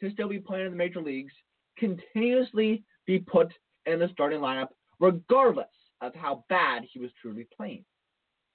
to 0.00 0.10
still 0.10 0.28
be 0.28 0.38
playing 0.38 0.66
in 0.66 0.72
the 0.72 0.78
major 0.78 1.00
leagues, 1.00 1.32
continuously 1.78 2.82
be 3.06 3.18
put 3.18 3.52
in 3.86 3.98
the 3.98 4.08
starting 4.12 4.40
lineup, 4.40 4.68
regardless 4.98 5.66
of 6.00 6.14
how 6.14 6.44
bad 6.48 6.82
he 6.90 6.98
was 6.98 7.10
truly 7.20 7.46
playing. 7.56 7.84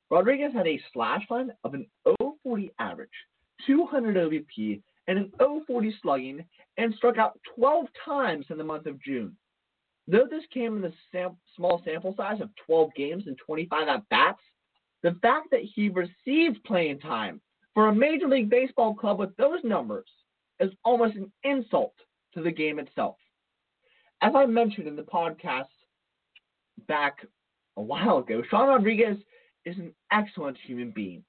Rodriguez 0.10 0.54
had 0.54 0.68
a 0.68 0.82
slash 0.94 1.24
line 1.30 1.52
of 1.64 1.74
an 1.74 1.88
040 2.44 2.72
average, 2.80 3.10
200 3.66 4.16
OBP, 4.16 4.82
and 5.08 5.18
an 5.18 5.32
040 5.68 5.96
slugging, 6.02 6.46
and 6.78 6.94
struck 6.96 7.18
out 7.18 7.40
12 7.56 7.88
times 8.04 8.46
in 8.50 8.58
the 8.58 8.64
month 8.64 8.86
of 8.86 9.02
June. 9.02 9.36
Though 10.08 10.28
this 10.30 10.44
came 10.54 10.76
in 10.76 10.82
the 10.82 10.94
sam- 11.12 11.38
small 11.56 11.82
sample 11.84 12.14
size 12.16 12.42
of 12.42 12.50
12 12.68 12.94
games 12.96 13.24
and 13.26 13.38
25 13.38 13.88
at 13.88 14.10
bats, 14.10 14.42
the 15.02 15.18
fact 15.22 15.50
that 15.52 15.62
he 15.62 15.90
received 15.90 16.64
playing 16.64 17.00
time 17.00 17.42
for 17.74 17.88
a 17.88 17.96
Major 17.96 18.28
League 18.28 18.50
Baseball 18.50 18.94
club 18.94 19.20
with 19.20 19.36
those 19.38 19.64
numbers 19.64 20.08
is 20.60 20.72
almost 20.84 21.16
an 21.16 21.32
insult 21.44 21.94
to 22.34 22.42
the 22.42 22.52
game 22.52 22.80
itself. 22.80 23.16
As 24.22 24.34
I 24.36 24.46
mentioned 24.46 24.88
in 24.88 24.96
the 24.96 25.04
podcast 25.04 25.66
back 26.88 27.26
a 27.78 27.82
while 27.82 28.20
ago, 28.20 28.42
Sean 28.50 28.68
Rodriguez 28.68 29.18
is 29.66 29.78
an 29.78 29.94
excellent 30.12 30.58
human 30.66 30.92
being. 30.92 31.24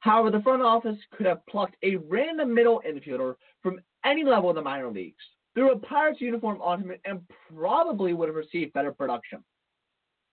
However, 0.00 0.30
the 0.30 0.42
front 0.42 0.62
office 0.62 0.98
could 1.12 1.26
have 1.26 1.44
plucked 1.46 1.76
a 1.82 1.96
random 1.96 2.54
middle 2.54 2.82
infielder 2.86 3.34
from 3.62 3.80
any 4.04 4.24
level 4.24 4.50
of 4.50 4.56
the 4.56 4.62
minor 4.62 4.90
leagues 4.90 5.22
threw 5.56 5.72
a 5.72 5.78
Pirates 5.78 6.20
uniform 6.20 6.60
on 6.60 6.82
him 6.82 6.92
and 7.06 7.20
probably 7.56 8.12
would 8.12 8.28
have 8.28 8.36
received 8.36 8.74
better 8.74 8.92
production. 8.92 9.42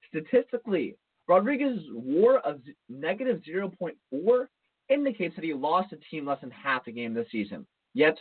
Statistically, 0.10 0.98
Rodriguez's 1.28 1.86
WAR 1.94 2.40
of 2.40 2.60
negative 2.90 3.42
0.4 3.48 4.48
indicates 4.90 5.36
that 5.36 5.46
he 5.46 5.54
lost 5.54 5.94
a 5.94 5.98
team 6.12 6.28
less 6.28 6.42
than 6.42 6.52
half 6.52 6.88
a 6.88 6.92
game 6.92 7.14
this 7.14 7.28
season. 7.32 7.66
Yet, 7.94 8.18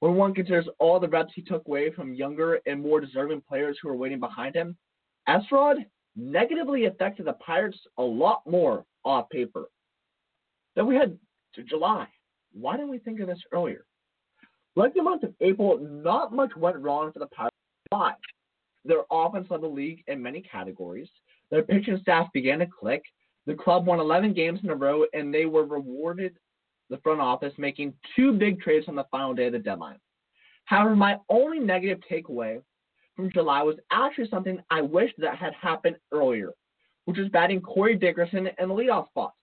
when 0.00 0.14
one 0.14 0.34
considers 0.34 0.68
all 0.78 1.00
the 1.00 1.08
reps 1.08 1.32
he 1.34 1.42
took 1.42 1.66
away 1.66 1.90
from 1.90 2.14
younger 2.14 2.60
and 2.66 2.82
more 2.82 3.00
deserving 3.00 3.42
players 3.48 3.78
who 3.80 3.88
were 3.88 3.96
waiting 3.96 4.20
behind 4.20 4.54
him, 4.54 4.76
S-Rod 5.28 5.78
negatively 6.16 6.86
affected 6.86 7.26
the 7.26 7.32
Pirates 7.34 7.78
a 7.98 8.02
lot 8.02 8.42
more 8.46 8.84
off 9.04 9.28
paper. 9.30 9.68
Then 10.76 10.86
we 10.86 10.96
had 10.96 11.18
to 11.54 11.62
July. 11.62 12.06
Why 12.52 12.76
didn't 12.76 12.90
we 12.90 12.98
think 12.98 13.20
of 13.20 13.28
this 13.28 13.42
earlier? 13.52 13.84
Like 14.76 14.94
the 14.94 15.02
month 15.02 15.22
of 15.22 15.34
April, 15.40 15.78
not 15.78 16.32
much 16.34 16.54
went 16.56 16.78
wrong 16.78 17.12
for 17.12 17.20
the 17.20 17.26
Pirates. 17.26 17.56
Why? 17.90 18.14
Their 18.84 19.02
offense 19.10 19.46
led 19.50 19.62
the 19.62 19.68
league 19.68 20.02
in 20.08 20.22
many 20.22 20.42
categories. 20.42 21.08
Their 21.50 21.62
pitching 21.62 21.98
staff 22.02 22.28
began 22.32 22.58
to 22.58 22.66
click. 22.66 23.02
The 23.46 23.54
club 23.54 23.86
won 23.86 24.00
11 24.00 24.34
games 24.34 24.60
in 24.62 24.70
a 24.70 24.74
row, 24.74 25.04
and 25.12 25.32
they 25.32 25.46
were 25.46 25.64
rewarded 25.64 26.36
the 26.90 26.98
front 26.98 27.20
office 27.20 27.52
making 27.58 27.94
two 28.14 28.32
big 28.32 28.60
trades 28.60 28.86
on 28.88 28.94
the 28.94 29.06
final 29.10 29.34
day 29.34 29.46
of 29.46 29.52
the 29.52 29.58
deadline. 29.58 29.98
However, 30.64 30.96
my 30.96 31.16
only 31.28 31.58
negative 31.58 32.00
takeaway 32.10 32.62
from 33.16 33.30
July 33.32 33.62
was 33.62 33.76
actually 33.90 34.28
something 34.28 34.58
I 34.70 34.80
wished 34.80 35.14
that 35.18 35.36
had 35.36 35.52
happened 35.54 35.96
earlier, 36.12 36.50
which 37.04 37.18
was 37.18 37.28
batting 37.28 37.60
Corey 37.60 37.96
Dickerson 37.96 38.48
in 38.58 38.68
the 38.68 38.74
leadoff 38.74 39.08
spot. 39.08 39.34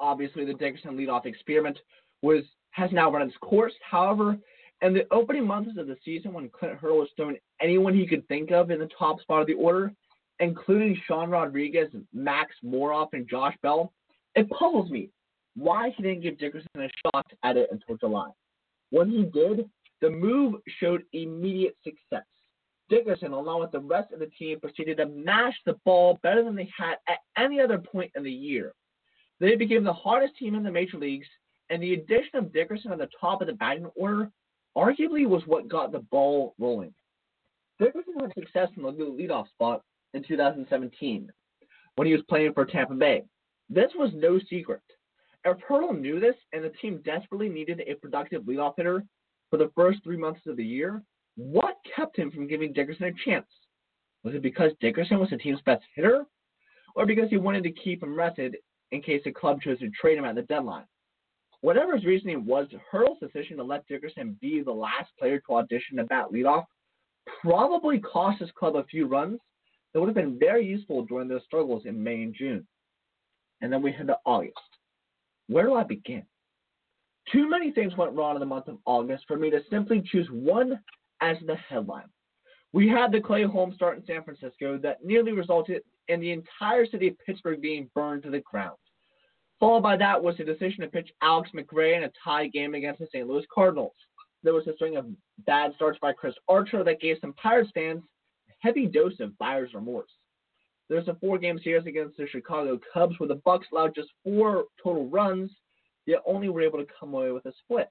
Obviously, 0.00 0.44
the 0.44 0.54
Dickerson 0.54 0.96
leadoff 0.96 1.26
experiment 1.26 1.78
was 2.22 2.44
has 2.70 2.90
now 2.92 3.10
run 3.10 3.28
its 3.28 3.36
course. 3.40 3.72
However, 3.88 4.38
in 4.80 4.94
the 4.94 5.06
opening 5.12 5.46
months 5.46 5.70
of 5.78 5.86
the 5.86 5.96
season, 6.04 6.32
when 6.32 6.48
Clint 6.48 6.78
Hurdle 6.78 6.98
was 6.98 7.08
throwing 7.16 7.36
anyone 7.60 7.94
he 7.94 8.06
could 8.06 8.26
think 8.28 8.50
of 8.50 8.70
in 8.70 8.80
the 8.80 8.88
top 8.98 9.20
spot 9.20 9.42
of 9.42 9.46
the 9.46 9.54
order, 9.54 9.92
including 10.40 11.00
Sean 11.06 11.30
Rodriguez, 11.30 11.88
Max 12.12 12.54
Moroff, 12.64 13.08
and 13.12 13.28
Josh 13.28 13.54
Bell, 13.62 13.92
it 14.34 14.48
puzzles 14.50 14.90
me 14.90 15.10
why 15.56 15.90
he 15.96 16.02
didn't 16.02 16.22
give 16.22 16.38
Dickerson 16.38 16.68
a 16.76 16.88
shot 17.04 17.26
at 17.42 17.56
it 17.56 17.68
until 17.70 17.96
July. 17.96 18.30
When 18.90 19.10
he 19.10 19.24
did, 19.24 19.68
the 20.00 20.10
move 20.10 20.54
showed 20.80 21.02
immediate 21.12 21.76
success. 21.84 22.26
Dickerson, 22.88 23.32
along 23.32 23.60
with 23.60 23.70
the 23.70 23.80
rest 23.80 24.12
of 24.12 24.20
the 24.20 24.26
team, 24.26 24.60
proceeded 24.60 24.98
to 24.98 25.06
mash 25.06 25.54
the 25.64 25.78
ball 25.84 26.18
better 26.22 26.44
than 26.44 26.56
they 26.56 26.68
had 26.76 26.96
at 27.08 27.18
any 27.38 27.60
other 27.60 27.78
point 27.78 28.10
in 28.16 28.22
the 28.22 28.32
year. 28.32 28.72
They 29.40 29.56
became 29.56 29.84
the 29.84 29.92
hardest 29.92 30.36
team 30.36 30.54
in 30.54 30.62
the 30.62 30.70
major 30.70 30.98
leagues 30.98 31.26
and 31.72 31.82
the 31.82 31.94
addition 31.94 32.38
of 32.38 32.52
Dickerson 32.52 32.92
at 32.92 32.98
the 32.98 33.08
top 33.18 33.40
of 33.40 33.46
the 33.46 33.54
batting 33.54 33.86
order 33.96 34.30
arguably 34.76 35.26
was 35.26 35.42
what 35.46 35.68
got 35.68 35.90
the 35.90 36.00
ball 36.00 36.54
rolling. 36.58 36.92
Dickerson 37.78 38.14
had 38.20 38.32
success 38.34 38.68
in 38.76 38.82
the 38.82 38.90
leadoff 38.90 39.48
spot 39.48 39.82
in 40.12 40.22
2017 40.22 41.30
when 41.96 42.06
he 42.06 42.12
was 42.12 42.22
playing 42.28 42.52
for 42.52 42.66
Tampa 42.66 42.94
Bay. 42.94 43.22
This 43.70 43.90
was 43.96 44.10
no 44.14 44.38
secret. 44.50 44.82
If 45.44 45.58
Hurdle 45.66 45.92
knew 45.92 46.20
this 46.20 46.36
and 46.52 46.62
the 46.62 46.70
team 46.80 47.02
desperately 47.04 47.48
needed 47.48 47.82
a 47.86 47.94
productive 47.94 48.42
leadoff 48.42 48.74
hitter 48.76 49.04
for 49.50 49.56
the 49.56 49.72
first 49.74 50.02
three 50.04 50.16
months 50.16 50.40
of 50.46 50.56
the 50.56 50.64
year, 50.64 51.02
what 51.36 51.76
kept 51.96 52.16
him 52.16 52.30
from 52.30 52.46
giving 52.46 52.72
Dickerson 52.72 53.06
a 53.06 53.12
chance? 53.24 53.46
Was 54.22 54.34
it 54.34 54.42
because 54.42 54.72
Dickerson 54.80 55.18
was 55.18 55.30
the 55.30 55.36
team's 55.36 55.60
best 55.62 55.82
hitter? 55.94 56.24
Or 56.94 57.06
because 57.06 57.30
he 57.30 57.38
wanted 57.38 57.64
to 57.64 57.72
keep 57.72 58.02
him 58.02 58.14
rested 58.14 58.56
in 58.92 59.02
case 59.02 59.22
the 59.24 59.32
club 59.32 59.60
chose 59.62 59.78
to 59.80 59.90
trade 59.90 60.18
him 60.18 60.24
at 60.24 60.34
the 60.34 60.42
deadline. 60.42 60.84
Whatever 61.62 61.96
his 61.96 62.04
reasoning 62.04 62.44
was, 62.44 62.68
Hurdle's 62.90 63.18
decision 63.18 63.56
to 63.56 63.64
let 63.64 63.86
Dickerson 63.86 64.36
be 64.40 64.62
the 64.62 64.72
last 64.72 65.10
player 65.18 65.40
to 65.40 65.54
audition 65.54 65.96
to 65.96 66.04
bat 66.04 66.26
leadoff 66.32 66.64
probably 67.40 68.00
cost 68.00 68.40
his 68.40 68.50
club 68.52 68.76
a 68.76 68.84
few 68.84 69.06
runs 69.06 69.38
that 69.92 70.00
would 70.00 70.08
have 70.08 70.14
been 70.14 70.38
very 70.38 70.66
useful 70.66 71.04
during 71.04 71.28
their 71.28 71.40
struggles 71.44 71.84
in 71.86 72.02
May 72.02 72.22
and 72.22 72.34
June. 72.34 72.66
And 73.60 73.72
then 73.72 73.82
we 73.82 73.92
head 73.92 74.08
to 74.08 74.16
August. 74.26 74.58
Where 75.48 75.66
do 75.66 75.74
I 75.74 75.84
begin? 75.84 76.24
Too 77.30 77.48
many 77.48 77.70
things 77.70 77.96
went 77.96 78.14
wrong 78.14 78.34
in 78.34 78.40
the 78.40 78.46
month 78.46 78.68
of 78.68 78.78
August 78.84 79.24
for 79.28 79.36
me 79.36 79.50
to 79.50 79.60
simply 79.70 80.02
choose 80.04 80.28
one 80.30 80.80
as 81.20 81.36
the 81.46 81.56
headline. 81.56 82.08
We 82.72 82.88
had 82.88 83.12
the 83.12 83.20
Clay 83.20 83.44
Holmes 83.44 83.74
start 83.74 83.98
in 83.98 84.06
San 84.06 84.24
Francisco 84.24 84.78
that 84.78 85.04
nearly 85.04 85.32
resulted 85.32 85.82
in 86.08 86.20
the 86.20 86.32
entire 86.32 86.86
city 86.86 87.08
of 87.08 87.18
Pittsburgh 87.24 87.60
being 87.60 87.90
burned 87.94 88.22
to 88.24 88.30
the 88.30 88.40
ground. 88.40 88.76
Followed 89.60 89.82
by 89.82 89.96
that 89.98 90.20
was 90.20 90.36
the 90.36 90.44
decision 90.44 90.80
to 90.80 90.88
pitch 90.88 91.12
Alex 91.22 91.50
McRae 91.54 91.96
in 91.96 92.04
a 92.04 92.12
tie 92.24 92.48
game 92.48 92.74
against 92.74 92.98
the 92.98 93.06
St. 93.12 93.28
Louis 93.28 93.44
Cardinals. 93.54 93.94
There 94.42 94.54
was 94.54 94.66
a 94.66 94.74
string 94.74 94.96
of 94.96 95.06
bad 95.46 95.72
starts 95.76 95.98
by 96.00 96.12
Chris 96.12 96.34
Archer 96.48 96.82
that 96.82 97.00
gave 97.00 97.18
some 97.20 97.34
Pirates 97.34 97.70
fans 97.72 98.02
a 98.48 98.52
heavy 98.66 98.86
dose 98.86 99.20
of 99.20 99.36
buyer's 99.38 99.72
remorse. 99.74 100.10
There's 100.92 101.08
a 101.08 101.14
four-game 101.22 101.58
series 101.64 101.86
against 101.86 102.18
the 102.18 102.26
Chicago 102.26 102.78
Cubs 102.92 103.18
where 103.18 103.26
the 103.26 103.40
Bucks 103.46 103.66
allowed 103.72 103.94
just 103.94 104.10
four 104.22 104.64
total 104.84 105.08
runs, 105.08 105.50
yet 106.04 106.20
only 106.26 106.50
were 106.50 106.60
able 106.60 106.80
to 106.80 106.86
come 107.00 107.14
away 107.14 107.32
with 107.32 107.46
a 107.46 107.52
split. 107.64 107.88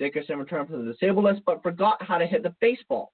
Dickerson 0.00 0.40
returned 0.40 0.68
from 0.68 0.84
the 0.84 0.92
disabled 0.92 1.26
list 1.26 1.42
but 1.46 1.62
forgot 1.62 2.02
how 2.02 2.18
to 2.18 2.26
hit 2.26 2.42
the 2.42 2.52
baseball. 2.60 3.12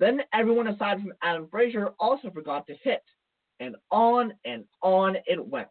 Then 0.00 0.22
everyone 0.34 0.66
aside 0.66 1.00
from 1.00 1.12
Adam 1.22 1.46
Frazier 1.52 1.90
also 2.00 2.30
forgot 2.30 2.66
to 2.66 2.74
hit. 2.82 3.04
And 3.60 3.76
on 3.92 4.32
and 4.44 4.64
on 4.82 5.18
it 5.26 5.46
went. 5.46 5.68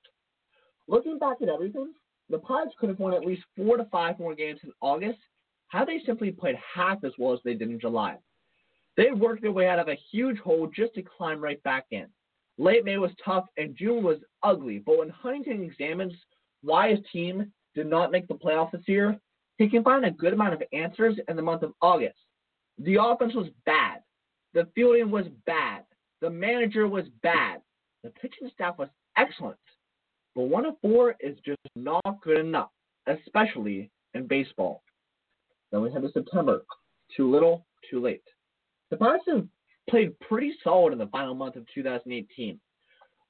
Looking 0.87 1.19
back 1.19 1.41
at 1.41 1.49
everything, 1.49 1.91
the 2.29 2.39
Pirates 2.39 2.73
could 2.79 2.87
have 2.87 2.99
won 2.99 3.13
at 3.13 3.25
least 3.25 3.43
four 3.57 3.75
to 3.75 3.83
five 3.91 4.17
more 4.17 4.33
games 4.33 4.61
in 4.63 4.71
August 4.79 5.19
had 5.67 5.89
they 5.89 5.99
simply 6.05 6.31
played 6.31 6.55
half 6.73 7.03
as 7.03 7.11
well 7.17 7.33
as 7.33 7.39
they 7.43 7.53
did 7.53 7.69
in 7.69 7.81
July. 7.81 8.15
They 8.95 9.11
worked 9.11 9.41
their 9.41 9.51
way 9.51 9.67
out 9.67 9.79
of 9.79 9.89
a 9.89 9.99
huge 10.09 10.37
hole 10.37 10.71
just 10.73 10.93
to 10.93 11.01
climb 11.01 11.41
right 11.41 11.61
back 11.63 11.87
in. 11.91 12.07
Late 12.57 12.85
May 12.85 12.97
was 12.97 13.11
tough 13.23 13.45
and 13.57 13.75
June 13.75 14.03
was 14.03 14.17
ugly, 14.43 14.79
but 14.79 14.99
when 14.99 15.09
Huntington 15.09 15.63
examines 15.63 16.13
why 16.61 16.91
his 16.91 16.99
team 17.11 17.51
did 17.73 17.87
not 17.87 18.11
make 18.11 18.27
the 18.27 18.35
playoffs 18.35 18.71
this 18.71 18.81
year, 18.87 19.19
he 19.57 19.69
can 19.69 19.83
find 19.83 20.05
a 20.05 20.11
good 20.11 20.33
amount 20.33 20.53
of 20.53 20.63
answers 20.73 21.17
in 21.27 21.35
the 21.35 21.41
month 21.41 21.63
of 21.63 21.73
August. 21.81 22.17
The 22.79 22.97
offense 23.01 23.33
was 23.33 23.47
bad. 23.65 24.01
The 24.53 24.67
fielding 24.75 25.11
was 25.11 25.25
bad. 25.45 25.83
The 26.19 26.29
manager 26.29 26.87
was 26.87 27.05
bad. 27.23 27.61
The 28.03 28.09
pitching 28.09 28.49
staff 28.53 28.77
was 28.77 28.89
excellent. 29.17 29.57
But 30.35 30.43
one 30.43 30.65
of 30.65 30.75
four 30.81 31.15
is 31.19 31.37
just 31.45 31.59
not 31.75 32.03
good 32.23 32.39
enough, 32.39 32.69
especially 33.07 33.89
in 34.13 34.27
baseball. 34.27 34.83
Then 35.71 35.81
we 35.81 35.91
head 35.91 36.01
to 36.01 36.11
September. 36.11 36.63
Too 37.15 37.29
little, 37.29 37.65
too 37.89 38.01
late. 38.01 38.23
The 38.89 38.97
Pirates 38.97 39.25
played 39.89 40.17
pretty 40.19 40.53
solid 40.63 40.93
in 40.93 40.99
the 40.99 41.07
final 41.07 41.35
month 41.35 41.55
of 41.55 41.65
2018. 41.73 42.59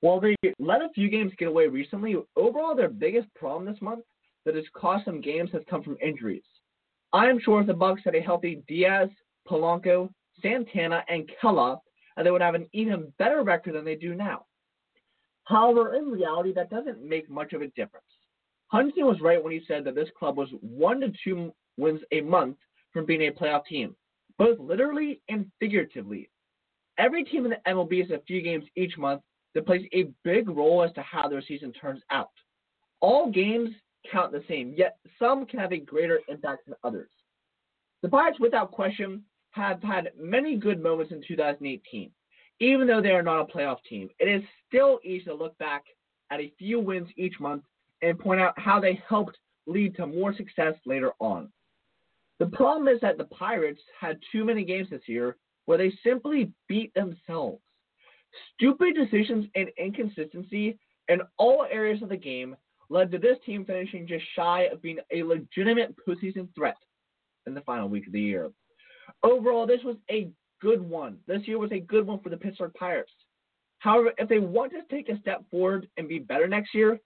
While 0.02 0.20
they 0.20 0.36
let 0.60 0.82
a 0.82 0.90
few 0.94 1.10
games 1.10 1.32
get 1.38 1.48
away 1.48 1.68
recently, 1.68 2.16
overall 2.36 2.76
their 2.76 2.90
biggest 2.90 3.34
problem 3.36 3.66
this 3.66 3.82
month 3.82 4.04
that 4.46 4.56
has 4.56 4.66
cost 4.76 5.06
them 5.06 5.22
games 5.22 5.52
has 5.54 5.62
come 5.70 5.84
from 5.84 5.98
injuries. 6.04 6.44
I 7.14 7.28
am 7.28 7.40
sure 7.40 7.62
if 7.62 7.68
the 7.68 7.74
Bucks 7.74 8.02
had 8.04 8.16
a 8.16 8.22
healthy 8.22 8.64
Diaz, 8.68 9.10
Polanco, 9.48 10.10
Santana, 10.42 11.04
and 11.08 11.30
Kela, 11.42 11.80
and 12.18 12.26
they 12.26 12.32
would 12.32 12.42
have 12.42 12.56
an 12.56 12.68
even 12.74 13.14
better 13.20 13.44
record 13.44 13.76
than 13.76 13.86
they 13.86 13.96
do 13.96 14.16
now. 14.16 14.46
However, 15.44 15.96
in 15.96 16.06
reality, 16.06 16.54
that 16.54 16.70
doesn't 16.70 17.04
make 17.04 17.30
much 17.30 17.54
of 17.54 17.62
a 17.62 17.68
difference. 17.68 18.06
Huntington 18.68 19.06
was 19.06 19.20
right 19.22 19.44
when 19.44 19.52
he 19.52 19.62
said 19.68 19.84
that 19.84 19.96
this 19.96 20.10
club 20.18 20.38
was 20.38 20.50
one 20.62 21.02
to 21.02 21.12
two 21.24 21.54
wins 21.78 22.02
a 22.12 22.22
month 22.22 22.58
from 22.94 23.06
being 23.06 23.28
a 23.28 23.32
playoff 23.32 23.66
team, 23.66 23.96
both 24.38 24.58
literally 24.60 25.22
and 25.30 25.52
figuratively. 25.60 26.30
Every 27.02 27.24
team 27.24 27.46
in 27.46 27.50
the 27.50 27.58
MLB 27.68 28.02
has 28.02 28.12
a 28.12 28.22
few 28.28 28.44
games 28.44 28.66
each 28.76 28.96
month 28.96 29.24
that 29.56 29.66
plays 29.66 29.88
a 29.92 30.10
big 30.24 30.48
role 30.48 30.84
as 30.84 30.94
to 30.94 31.02
how 31.02 31.28
their 31.28 31.42
season 31.42 31.74
turns 31.74 32.04
out. 32.12 32.30
All 33.00 33.32
games 33.32 33.72
count 34.12 34.32
the 34.32 34.44
same, 34.48 34.76
yet 34.78 34.98
some 35.18 35.48
can 35.48 35.58
have 35.58 35.74
a 35.74 35.80
greater 35.80 36.20
impact 36.28 36.68
than 36.68 36.76
others. 36.84 37.10
The 38.04 38.10
Pirates, 38.10 38.40
without 38.40 38.72
question, 38.72 39.24
have 39.50 39.82
had 39.82 40.12
many 40.16 40.56
good 40.58 40.82
moments 40.82 41.12
in 41.12 41.24
2018. 41.28 42.12
Even 42.60 42.86
though 42.86 43.02
they 43.02 43.10
are 43.10 43.24
not 43.24 43.50
a 43.50 43.52
playoff 43.52 43.78
team, 43.90 44.08
it 44.20 44.26
is 44.26 44.44
still 44.68 45.00
easy 45.04 45.26
to 45.26 45.34
look 45.34 45.58
back 45.58 45.84
at 46.30 46.40
a 46.40 46.54
few 46.60 46.80
wins 46.80 47.10
each 47.18 47.40
month 47.40 47.64
and 48.04 48.20
point 48.20 48.40
out 48.40 48.54
how 48.58 48.80
they 48.80 49.02
helped 49.10 49.40
lead 49.66 49.96
to 49.96 50.06
more 50.06 50.36
success 50.36 50.76
later 50.86 51.14
on. 51.20 51.52
The 52.38 52.46
problem 52.46 52.88
is 52.88 53.02
that 53.02 53.18
the 53.18 53.26
Pirates 53.26 53.82
had 54.00 54.20
too 54.32 54.46
many 54.46 54.64
games 54.64 54.92
this 54.92 55.02
year 55.08 55.36
where 55.66 55.78
they 55.78 55.94
simply 56.04 56.52
beat 56.68 56.94
themselves. 56.94 57.62
Stupid 58.56 58.96
decisions 58.96 59.46
and 59.56 59.70
inconsistency 59.78 60.78
in 61.10 61.22
all 61.38 61.66
areas 61.70 62.02
of 62.02 62.10
the 62.10 62.18
game 62.18 62.56
led 62.90 63.12
to 63.12 63.18
this 63.18 63.38
team 63.46 63.66
finishing 63.66 64.08
just 64.08 64.26
shy 64.36 64.64
of 64.64 64.82
being 64.82 65.00
a 65.12 65.24
legitimate 65.24 65.96
postseason 66.08 66.48
threat 66.56 66.78
in 67.48 67.54
the 67.54 67.62
final 67.62 67.90
week 67.90 68.08
of 68.08 68.14
the 68.14 68.22
year. 68.22 68.52
Overall, 69.24 69.66
this 69.66 69.84
was 69.84 69.98
a 70.10 70.30
good 70.62 70.82
one. 70.82 71.18
This 71.28 71.48
year 71.48 71.58
was 71.58 71.72
a 71.72 71.80
good 71.80 72.06
one 72.06 72.20
for 72.20 72.30
the 72.30 72.38
Pittsburgh 72.38 72.74
Pirates. 72.74 73.12
However, 73.80 74.12
if 74.18 74.30
they 74.30 74.40
want 74.40 74.72
to 74.74 74.96
take 74.96 75.10
a 75.10 75.20
step 75.20 75.44
forward 75.50 75.88
and 75.98 76.08
be 76.08 76.20
better 76.20 76.48
next 76.48 76.74
year, 76.76 77.00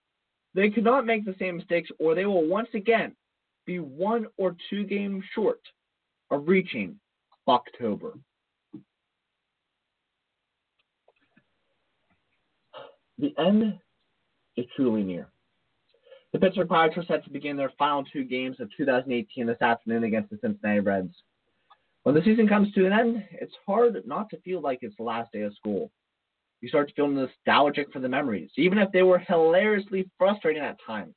they 0.53 0.69
cannot 0.69 1.05
make 1.05 1.25
the 1.25 1.35
same 1.39 1.57
mistakes 1.57 1.89
or 1.99 2.15
they 2.15 2.25
will 2.25 2.47
once 2.47 2.69
again 2.73 3.15
be 3.65 3.79
one 3.79 4.27
or 4.37 4.55
two 4.69 4.83
games 4.85 5.23
short 5.33 5.61
of 6.31 6.47
reaching 6.47 6.99
October. 7.47 8.13
The 13.17 13.33
end 13.37 13.79
is 14.57 14.65
truly 14.75 15.03
near. 15.03 15.29
The 16.33 16.39
Pittsburgh 16.39 16.67
Pirates 16.67 16.97
are 16.97 17.05
set 17.05 17.23
to 17.23 17.29
begin 17.29 17.55
their 17.55 17.71
final 17.77 18.03
two 18.03 18.25
games 18.25 18.59
of 18.59 18.69
2018 18.75 19.47
this 19.47 19.61
afternoon 19.61 20.03
against 20.03 20.29
the 20.29 20.37
Cincinnati 20.41 20.81
Reds. 20.81 21.15
When 22.03 22.13
the 22.13 22.21
season 22.23 22.47
comes 22.47 22.71
to 22.73 22.85
an 22.85 22.93
end, 22.93 23.23
it's 23.31 23.55
hard 23.65 24.01
not 24.05 24.29
to 24.29 24.41
feel 24.41 24.61
like 24.61 24.79
it's 24.81 24.97
the 24.97 25.03
last 25.03 25.31
day 25.31 25.41
of 25.41 25.55
school. 25.55 25.91
You 26.61 26.69
start 26.69 26.89
to 26.89 26.93
feel 26.93 27.07
nostalgic 27.07 27.91
for 27.91 27.99
the 27.99 28.09
memories, 28.09 28.51
even 28.57 28.79
if 28.79 28.91
they 28.91 29.03
were 29.03 29.19
hilariously 29.19 30.09
frustrating 30.17 30.61
at 30.61 30.77
times. 30.85 31.15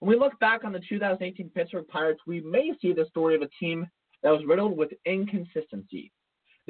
When 0.00 0.10
we 0.10 0.18
look 0.18 0.38
back 0.40 0.64
on 0.64 0.72
the 0.72 0.80
2018 0.88 1.50
Pittsburgh 1.50 1.86
Pirates, 1.88 2.20
we 2.26 2.40
may 2.40 2.72
see 2.80 2.92
the 2.92 3.06
story 3.06 3.36
of 3.36 3.42
a 3.42 3.48
team 3.60 3.86
that 4.22 4.30
was 4.30 4.44
riddled 4.46 4.76
with 4.76 4.90
inconsistency. 5.04 6.10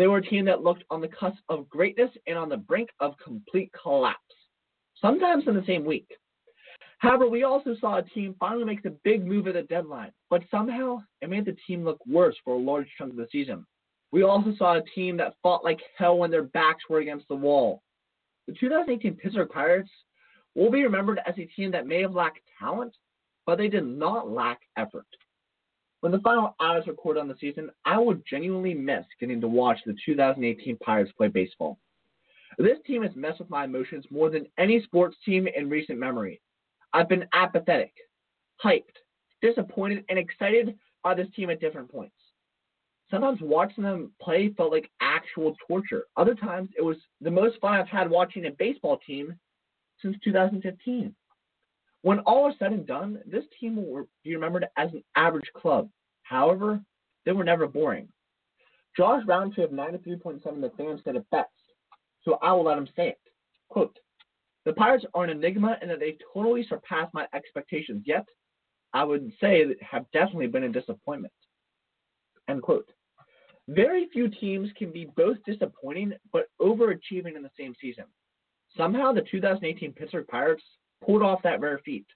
They 0.01 0.07
were 0.07 0.17
a 0.17 0.23
team 0.23 0.47
that 0.47 0.63
looked 0.63 0.85
on 0.89 1.03
the 1.03 1.09
cusp 1.09 1.41
of 1.51 1.69
greatness 1.69 2.09
and 2.27 2.39
on 2.39 2.49
the 2.49 2.57
brink 2.57 2.89
of 3.01 3.19
complete 3.23 3.71
collapse, 3.83 4.19
sometimes 4.99 5.45
in 5.47 5.55
the 5.55 5.65
same 5.67 5.85
week. 5.85 6.09
However, 7.01 7.29
we 7.29 7.43
also 7.43 7.77
saw 7.79 7.99
a 7.99 8.03
team 8.03 8.35
finally 8.41 8.65
make 8.65 8.83
the 8.83 8.97
big 9.05 9.27
move 9.27 9.47
at 9.47 9.53
the 9.53 9.63
deadline, 9.65 10.11
but 10.31 10.41
somehow 10.51 11.03
it 11.21 11.29
made 11.29 11.45
the 11.45 11.55
team 11.67 11.85
look 11.85 12.01
worse 12.07 12.35
for 12.47 12.55
a 12.55 12.59
large 12.59 12.87
chunk 12.97 13.11
of 13.11 13.19
the 13.19 13.29
season. 13.31 13.67
We 14.11 14.23
also 14.23 14.55
saw 14.57 14.79
a 14.79 14.83
team 14.95 15.19
that 15.19 15.35
fought 15.43 15.65
like 15.65 15.81
hell 15.99 16.17
when 16.17 16.31
their 16.31 16.45
backs 16.45 16.85
were 16.89 17.01
against 17.01 17.29
the 17.29 17.35
wall. 17.35 17.83
The 18.47 18.55
2018 18.55 19.17
Pittsburgh 19.17 19.51
Pirates 19.51 19.91
will 20.55 20.71
be 20.71 20.83
remembered 20.83 21.21
as 21.27 21.35
a 21.37 21.45
team 21.45 21.71
that 21.73 21.87
may 21.87 22.01
have 22.01 22.15
lacked 22.15 22.41
talent, 22.59 22.97
but 23.45 23.59
they 23.59 23.69
did 23.69 23.85
not 23.85 24.31
lack 24.31 24.61
effort. 24.79 25.05
When 26.01 26.13
the 26.13 26.21
final 26.21 26.57
hours 26.61 26.87
recorded 26.87 27.21
on 27.21 27.29
the 27.29 27.37
season, 27.39 27.71
I 27.85 27.99
would 27.99 28.23
genuinely 28.29 28.73
miss 28.73 29.05
getting 29.19 29.41
to 29.43 29.49
watch 29.49 29.79
the 29.85 29.95
2018 30.05 30.79
Pirates 30.79 31.13
play 31.13 31.29
baseball. 31.29 31.79
This 32.59 32.79
team 32.87 33.03
has 33.03 33.15
messed 33.15 33.39
with 33.39 33.51
my 33.51 33.65
emotions 33.65 34.05
more 34.11 34.31
than 34.31 34.47
any 34.59 34.83
sports 34.83 35.17
team 35.25 35.47
in 35.47 35.69
recent 35.69 35.99
memory. 35.99 36.41
I've 36.93 37.09
been 37.09 37.27
apathetic, 37.33 37.93
hyped, 38.65 38.97
disappointed, 39.43 40.05
and 40.09 40.19
excited 40.19 40.77
by 41.03 41.15
this 41.15 41.29
team 41.37 41.51
at 41.51 41.61
different 41.61 41.91
points. 41.91 42.17
Sometimes 43.11 43.41
watching 43.43 43.85
them 43.85 44.13
play 44.23 44.51
felt 44.57 44.73
like 44.73 44.91
actual 45.01 45.57
torture. 45.67 46.05
Other 46.17 46.35
times 46.35 46.71
it 46.79 46.83
was 46.83 46.97
the 47.21 47.31
most 47.31 47.59
fun 47.61 47.75
I've 47.75 47.89
had 47.89 48.09
watching 48.09 48.47
a 48.47 48.51
baseball 48.53 48.99
team 49.07 49.35
since 50.01 50.17
2015. 50.23 51.15
When 52.03 52.21
all 52.21 52.49
is 52.49 52.55
said 52.59 52.73
and 52.73 52.87
done, 52.87 53.21
this 53.27 53.45
team 53.59 53.77
will 53.77 54.09
be 54.25 54.35
remembered 54.35 54.67
as 54.77 54.93
an 54.93 55.05
average 55.17 55.51
club. 55.55 55.91
However, 56.23 56.81
they 57.25 57.33
were 57.33 57.45
never 57.45 57.67
boring. 57.67 58.09
Josh 58.97 59.23
Rowntree 59.27 59.65
of 59.65 59.71
93.7 59.71 60.43
The 60.43 60.73
Fan 60.77 61.01
said 61.05 61.17
it 61.17 61.27
best, 61.31 61.49
so 62.23 62.39
I 62.43 62.53
will 62.53 62.65
let 62.65 62.79
him 62.79 62.89
say 62.97 63.09
it. 63.09 63.21
Quote, 63.69 63.97
the 64.65 64.73
Pirates 64.73 65.05
are 65.15 65.25
an 65.25 65.31
enigma 65.31 65.79
in 65.81 65.89
that 65.89 66.01
they 66.01 66.19
totally 66.35 66.67
surpassed 66.69 67.15
my 67.15 67.27
expectations, 67.35 68.03
yet 68.07 68.27
I 68.93 69.05
would 69.05 69.33
say 69.41 69.65
that 69.65 69.83
have 69.83 70.11
definitely 70.13 70.49
been 70.49 70.65
a 70.65 70.69
disappointment. 70.69 71.33
End 72.49 72.63
quote. 72.63 72.89
Very 73.69 74.09
few 74.13 74.29
teams 74.29 74.69
can 74.77 74.91
be 74.91 75.07
both 75.17 75.37
disappointing 75.47 76.13
but 76.33 76.47
overachieving 76.61 77.37
in 77.37 77.43
the 77.43 77.51
same 77.59 77.75
season. 77.81 78.05
Somehow 78.77 79.13
the 79.13 79.23
2018 79.23 79.93
Pittsburgh 79.93 80.27
Pirates 80.27 80.65
pulled 81.05 81.23
off 81.23 81.43
that 81.43 81.61
rare 81.61 81.81
feat. 81.85 82.07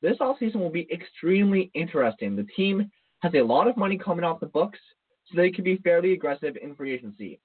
This 0.00 0.18
offseason 0.18 0.56
will 0.56 0.70
be 0.70 0.88
extremely 0.92 1.70
interesting. 1.74 2.36
The 2.36 2.46
team 2.56 2.90
has 3.20 3.32
a 3.34 3.42
lot 3.42 3.66
of 3.68 3.76
money 3.76 3.98
coming 3.98 4.24
off 4.24 4.40
the 4.40 4.46
books, 4.46 4.78
so 5.26 5.36
they 5.36 5.50
can 5.50 5.64
be 5.64 5.78
fairly 5.78 6.12
aggressive 6.12 6.56
in 6.60 6.74
free 6.74 6.94
agency. 6.94 7.40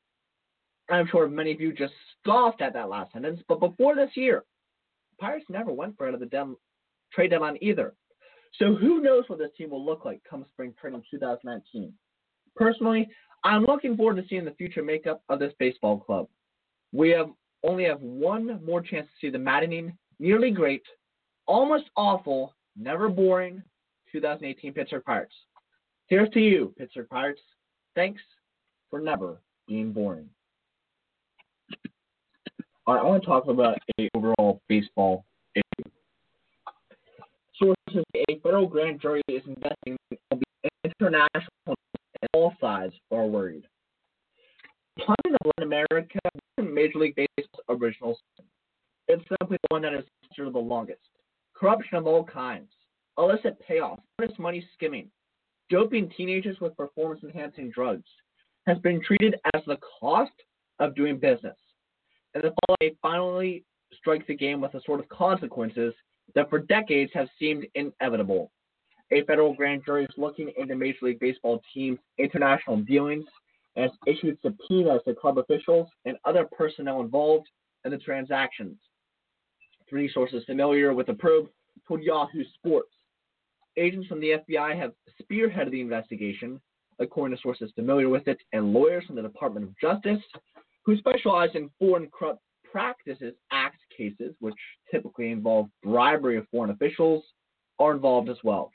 I'm 0.90 1.08
sure 1.08 1.28
many 1.28 1.52
of 1.52 1.62
you 1.62 1.74
just 1.74 1.94
scoffed 2.22 2.62
at 2.62 2.74
that 2.74 2.90
last 2.90 3.14
sentence, 3.14 3.42
but 3.48 3.60
before 3.60 3.96
this 3.96 4.12
year, 4.16 4.44
Pirates 5.20 5.46
never 5.50 5.72
went 5.72 5.98
for 5.98 6.08
it 6.08 6.14
at 6.14 6.20
the 6.20 6.26
dem- 6.26 6.58
trade 7.12 7.30
deadline 7.30 7.58
either. 7.62 7.94
So 8.60 8.76
who 8.76 9.02
knows 9.02 9.24
what 9.28 9.40
this 9.40 9.52
team 9.58 9.72
will 9.72 9.84
look 9.84 10.06
like 10.06 10.22
come 10.30 10.46
spring 10.52 10.74
training 10.80 11.04
2019. 11.10 11.94
Personally, 12.56 13.08
I'm 13.44 13.64
looking 13.64 13.98
forward 13.98 14.18
to 14.18 14.28
seeing 14.28 14.46
the 14.46 14.52
future 14.52 14.84
makeup 14.84 15.24
of 15.30 15.40
this 15.40 15.54
baseball 15.60 16.00
club. 16.00 16.28
We 16.92 17.10
have 17.10 17.30
only 17.64 17.86
have 17.86 18.02
one 18.02 18.64
more 18.64 18.82
chance 18.82 19.08
to 19.08 19.26
see 19.28 19.32
the 19.32 19.40
maddening, 19.40 19.98
nearly 20.24 20.52
great, 20.52 20.84
almost 21.48 21.84
awful, 21.98 22.54
never 22.78 23.10
boring 23.10 23.62
2018 24.12 24.72
Pittsburgh 24.72 25.04
Pirates. 25.04 25.36
Here's 26.08 26.30
to 26.30 26.40
you, 26.40 26.74
Pittsburgh 26.78 27.10
Pirates. 27.10 27.42
Thanks 27.94 28.22
for 28.90 29.02
never 29.02 29.42
being 29.68 29.92
boring. 29.92 30.30
All 32.88 32.96
right, 32.96 33.02
I 33.02 33.04
want 33.04 33.22
to 33.22 33.28
talk 33.28 33.48
about 33.48 33.78
a 34.00 34.10
overall 34.16 34.62
baseball 34.70 35.26
issue. 35.56 35.90
Sources: 37.58 38.04
say 38.16 38.24
A 38.30 38.40
federal 38.40 38.68
grand 38.68 39.02
jury 39.02 39.22
is 39.28 39.44
investigating 39.46 39.98
international 41.00 41.50
and 41.68 42.30
all 42.34 42.54
sides 42.62 42.94
are 43.12 43.26
worried. 43.26 43.64
Plumbing 44.98 45.38
of 45.42 45.52
Latin 45.58 45.64
America 45.64 46.20
Major 46.62 47.00
League 47.00 47.16
Baseball's 47.16 47.64
original 47.70 48.18
sin. 48.38 48.46
It's 49.14 49.24
simply 49.40 49.58
the 49.62 49.68
one 49.76 49.84
that 49.84 49.94
has 49.94 50.04
lasted 50.24 50.54
the 50.54 50.58
longest. 50.58 51.00
Corruption 51.54 51.98
of 51.98 52.08
all 52.08 52.24
kinds, 52.24 52.72
illicit 53.20 53.62
payoffs, 53.70 54.02
honest 54.20 54.40
money 54.40 54.68
skimming, 54.74 55.08
doping 55.70 56.10
teenagers 56.18 56.60
with 56.60 56.76
performance 56.76 57.22
enhancing 57.24 57.70
drugs 57.70 58.10
has 58.66 58.80
been 58.80 59.04
treated 59.04 59.36
as 59.54 59.62
the 59.68 59.78
cost 60.00 60.32
of 60.80 60.96
doing 60.96 61.20
business. 61.20 61.56
And 62.34 62.44
the 62.44 62.56
fall 62.66 62.76
finally 63.04 63.64
strikes 63.96 64.26
the 64.28 64.36
game 64.36 64.62
with 64.62 64.72
the 64.72 64.82
sort 64.84 65.00
of 65.00 65.08
consequences 65.10 65.94
that 66.34 66.50
for 66.50 66.58
decades 66.58 67.12
have 67.14 67.28
seemed 67.38 67.68
inevitable. 67.76 68.50
A 69.12 69.24
federal 69.26 69.54
grand 69.54 69.84
jury 69.86 70.06
is 70.06 70.18
looking 70.18 70.52
into 70.58 70.76
Major 70.76 70.98
League 71.04 71.20
Baseball 71.20 71.62
teams' 71.72 72.00
international 72.18 72.78
dealings 72.78 73.26
and 73.76 73.84
has 73.84 73.92
issued 74.08 74.40
subpoenas 74.42 75.02
to 75.06 75.14
club 75.14 75.38
officials 75.38 75.88
and 76.06 76.18
other 76.26 76.48
personnel 76.58 77.02
involved 77.02 77.48
in 77.86 77.92
the 77.92 77.98
transactions. 78.00 78.78
Three 79.94 80.12
sources 80.12 80.44
familiar 80.46 80.92
with 80.92 81.06
the 81.06 81.14
probe 81.14 81.50
told 81.88 82.02
Yahoo 82.02 82.44
Sports. 82.56 82.90
Agents 83.78 84.08
from 84.08 84.20
the 84.20 84.40
FBI 84.50 84.76
have 84.76 84.94
spearheaded 85.22 85.70
the 85.70 85.82
investigation, 85.82 86.60
according 86.98 87.38
to 87.38 87.42
sources 87.44 87.72
familiar 87.76 88.10
with 88.10 88.28
it, 88.28 88.40
and 88.54 88.74
lawyers 88.74 89.06
from 89.06 89.18
the 89.18 89.22
Department 89.22 89.68
of 89.68 89.80
Justice 89.80 90.20
who 90.84 90.98
specialize 90.98 91.52
in 91.54 91.70
Foreign 91.78 92.10
Corrupt 92.12 92.42
Practices 92.64 93.36
Act 93.52 93.78
cases, 93.96 94.34
which 94.40 94.56
typically 94.90 95.30
involve 95.30 95.70
bribery 95.84 96.38
of 96.38 96.48
foreign 96.50 96.72
officials, 96.72 97.24
are 97.78 97.92
involved 97.92 98.30
as 98.30 98.38
well. 98.44 98.72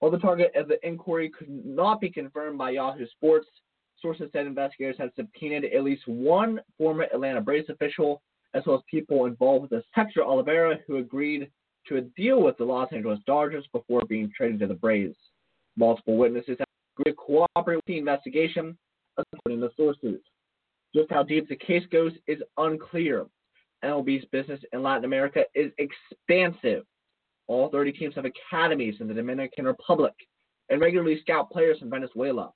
While 0.00 0.10
the 0.10 0.18
target 0.18 0.52
of 0.54 0.68
the 0.68 0.86
inquiry 0.86 1.30
could 1.30 1.48
not 1.48 1.98
be 1.98 2.10
confirmed 2.10 2.58
by 2.58 2.72
Yahoo 2.72 3.06
Sports, 3.06 3.48
sources 4.02 4.28
said 4.34 4.46
investigators 4.46 4.96
had 4.98 5.12
subpoenaed 5.16 5.64
at 5.64 5.82
least 5.82 6.06
one 6.06 6.60
former 6.76 7.04
Atlanta 7.04 7.40
Braves 7.40 7.70
official, 7.70 8.20
as 8.54 8.62
well 8.66 8.76
as 8.76 8.82
people 8.90 9.26
involved 9.26 9.70
with 9.70 9.84
Hector 9.92 10.20
Olivera, 10.20 10.78
who 10.86 10.96
agreed 10.96 11.50
to 11.88 11.96
a 11.96 12.00
deal 12.00 12.42
with 12.42 12.56
the 12.58 12.64
Los 12.64 12.92
Angeles 12.92 13.18
Dodgers 13.26 13.66
before 13.72 14.02
being 14.08 14.30
traded 14.36 14.60
to 14.60 14.66
the 14.66 14.74
Braves. 14.74 15.16
Multiple 15.76 16.16
witnesses 16.16 16.56
have 16.58 16.68
agreed 16.98 17.12
to 17.12 17.16
cooperate 17.16 17.76
with 17.76 17.84
the 17.86 17.98
investigation, 17.98 18.76
according 19.16 19.60
to 19.60 19.70
sources. 19.76 20.20
Just 20.94 21.10
how 21.10 21.22
deep 21.22 21.48
the 21.48 21.56
case 21.56 21.84
goes 21.90 22.12
is 22.26 22.38
unclear. 22.58 23.26
MLB's 23.84 24.26
business 24.26 24.60
in 24.72 24.82
Latin 24.82 25.04
America 25.04 25.44
is 25.54 25.72
expansive. 25.78 26.84
All 27.48 27.70
30 27.70 27.92
teams 27.92 28.14
have 28.14 28.26
academies 28.26 28.96
in 29.00 29.08
the 29.08 29.14
Dominican 29.14 29.64
Republic 29.64 30.14
and 30.68 30.80
regularly 30.80 31.20
scout 31.20 31.50
players 31.50 31.78
in 31.80 31.90
Venezuela. 31.90 32.52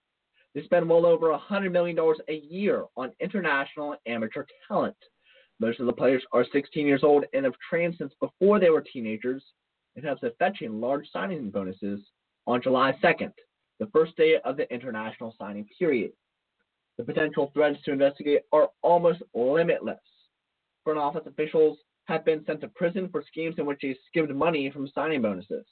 They 0.54 0.62
spend 0.62 0.88
well 0.88 1.04
over 1.04 1.36
$100 1.36 1.72
million 1.72 1.98
a 2.28 2.34
year 2.34 2.84
on 2.96 3.12
international 3.20 3.96
amateur 4.06 4.46
talent. 4.68 4.96
Most 5.58 5.80
of 5.80 5.86
the 5.86 5.92
players 5.92 6.22
are 6.32 6.44
16 6.52 6.86
years 6.86 7.02
old 7.02 7.24
and 7.32 7.44
have 7.44 7.54
trained 7.70 7.94
since 7.98 8.12
before 8.20 8.60
they 8.60 8.70
were 8.70 8.82
teenagers 8.82 9.42
and 9.94 10.04
have 10.04 10.20
been 10.20 10.32
fetching 10.38 10.80
large 10.80 11.08
signing 11.10 11.50
bonuses 11.50 12.00
on 12.46 12.62
July 12.62 12.92
2nd, 13.02 13.32
the 13.80 13.86
first 13.86 14.16
day 14.16 14.36
of 14.44 14.56
the 14.56 14.70
international 14.72 15.34
signing 15.38 15.66
period. 15.78 16.12
The 16.98 17.04
potential 17.04 17.50
threats 17.54 17.78
to 17.84 17.92
investigate 17.92 18.42
are 18.52 18.68
almost 18.82 19.22
limitless. 19.34 19.98
Front 20.84 20.98
office 20.98 21.26
officials 21.26 21.78
have 22.04 22.24
been 22.24 22.44
sent 22.44 22.60
to 22.60 22.68
prison 22.68 23.08
for 23.10 23.24
schemes 23.26 23.56
in 23.58 23.66
which 23.66 23.80
they 23.82 23.96
skimmed 24.06 24.34
money 24.34 24.70
from 24.70 24.88
signing 24.94 25.22
bonuses. 25.22 25.66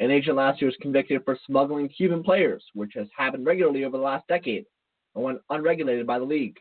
An 0.00 0.10
agent 0.10 0.36
last 0.36 0.60
year 0.60 0.68
was 0.68 0.76
convicted 0.80 1.24
for 1.24 1.38
smuggling 1.46 1.88
Cuban 1.88 2.22
players, 2.22 2.64
which 2.74 2.92
has 2.94 3.08
happened 3.16 3.46
regularly 3.46 3.84
over 3.84 3.96
the 3.96 4.02
last 4.02 4.26
decade 4.28 4.64
and 5.14 5.24
went 5.24 5.40
unregulated 5.50 6.06
by 6.06 6.18
the 6.18 6.24
league. 6.24 6.58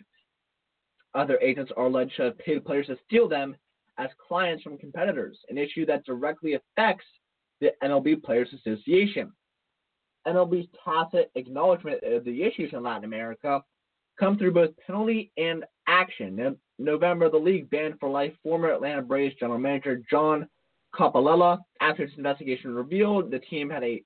Other 1.14 1.40
agents 1.42 1.72
are 1.76 1.86
alleged 1.86 2.16
to 2.18 2.24
have 2.24 2.38
paid 2.38 2.66
players 2.66 2.88
to 2.88 2.98
steal 3.06 3.28
them 3.28 3.56
as 3.98 4.10
clients 4.28 4.64
from 4.64 4.78
competitors, 4.78 5.38
an 5.50 5.58
issue 5.58 5.86
that 5.86 6.06
directly 6.06 6.54
affects 6.54 7.06
the 7.60 7.72
MLB 7.84 8.22
Players 8.24 8.50
Association. 8.54 9.32
MLB's 10.28 10.68
tacit 10.84 11.32
acknowledgement 11.36 12.04
of 12.04 12.24
the 12.24 12.44
issues 12.44 12.72
in 12.74 12.84
Latin 12.84 13.06
America 13.06 13.62
come 14.20 14.38
through 14.38 14.52
both 14.54 14.72
penalty 14.86 15.32
and 15.38 15.64
action. 15.88 16.40
In 16.40 16.58
November, 16.78 17.30
the 17.30 17.38
league 17.38 17.70
banned 17.70 18.00
for 18.00 18.10
life 18.10 18.34
former 18.44 18.72
Atlanta 18.72 19.02
Braves 19.02 19.36
general 19.40 19.60
manager 19.60 20.02
John 20.10 20.48
Coppolella 20.94 21.60
after 21.82 22.04
its 22.04 22.18
investigation 22.18 22.74
revealed 22.74 23.32
the 23.32 23.40
team 23.40 23.70
had 23.70 23.84
a 23.84 24.04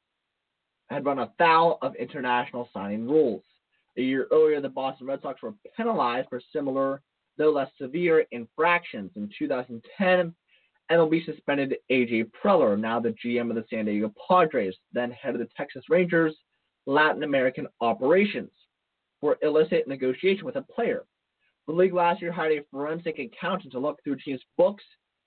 had 0.90 1.06
run 1.06 1.20
afoul 1.20 1.78
of 1.82 1.96
international 1.96 2.70
signing 2.74 3.08
rules. 3.08 3.44
A 3.98 4.02
year 4.02 4.28
earlier, 4.32 4.62
the 4.62 4.70
Boston 4.70 5.08
Red 5.08 5.22
Sox 5.22 5.42
were 5.42 5.54
penalized 5.76 6.30
for 6.30 6.42
similar, 6.54 7.02
though 7.38 7.52
less 7.52 7.70
severe, 7.78 8.26
infractions. 8.32 9.12
In 9.16 9.30
2010, 9.38 10.34
MLB 10.92 11.26
suspended 11.26 11.76
A.J. 11.90 12.26
Preller, 12.26 12.80
now 12.80 13.00
the 13.00 13.16
GM 13.24 13.50
of 13.50 13.56
the 13.56 13.66
San 13.70 13.86
Diego 13.86 14.14
Padres, 14.28 14.76
then 14.94 15.12
head 15.12 15.34
of 15.36 15.40
the 15.40 15.50
Texas 15.58 15.84
Rangers 15.90 16.36
Latin 16.86 17.24
American 17.24 17.68
operations 17.80 18.52
for 19.20 19.38
illicit 19.42 19.88
negotiation 19.88 20.46
with 20.46 20.56
a 20.56 20.62
player. 20.64 21.06
The 21.68 21.74
league 21.74 21.94
last 21.94 22.22
year 22.22 22.32
hired 22.32 22.58
a 22.58 22.66
forensic 22.72 23.20
accountant 23.20 23.72
to 23.74 23.80
look 23.80 24.04
through 24.04 24.18
teams' 24.18 24.42
books 24.58 24.84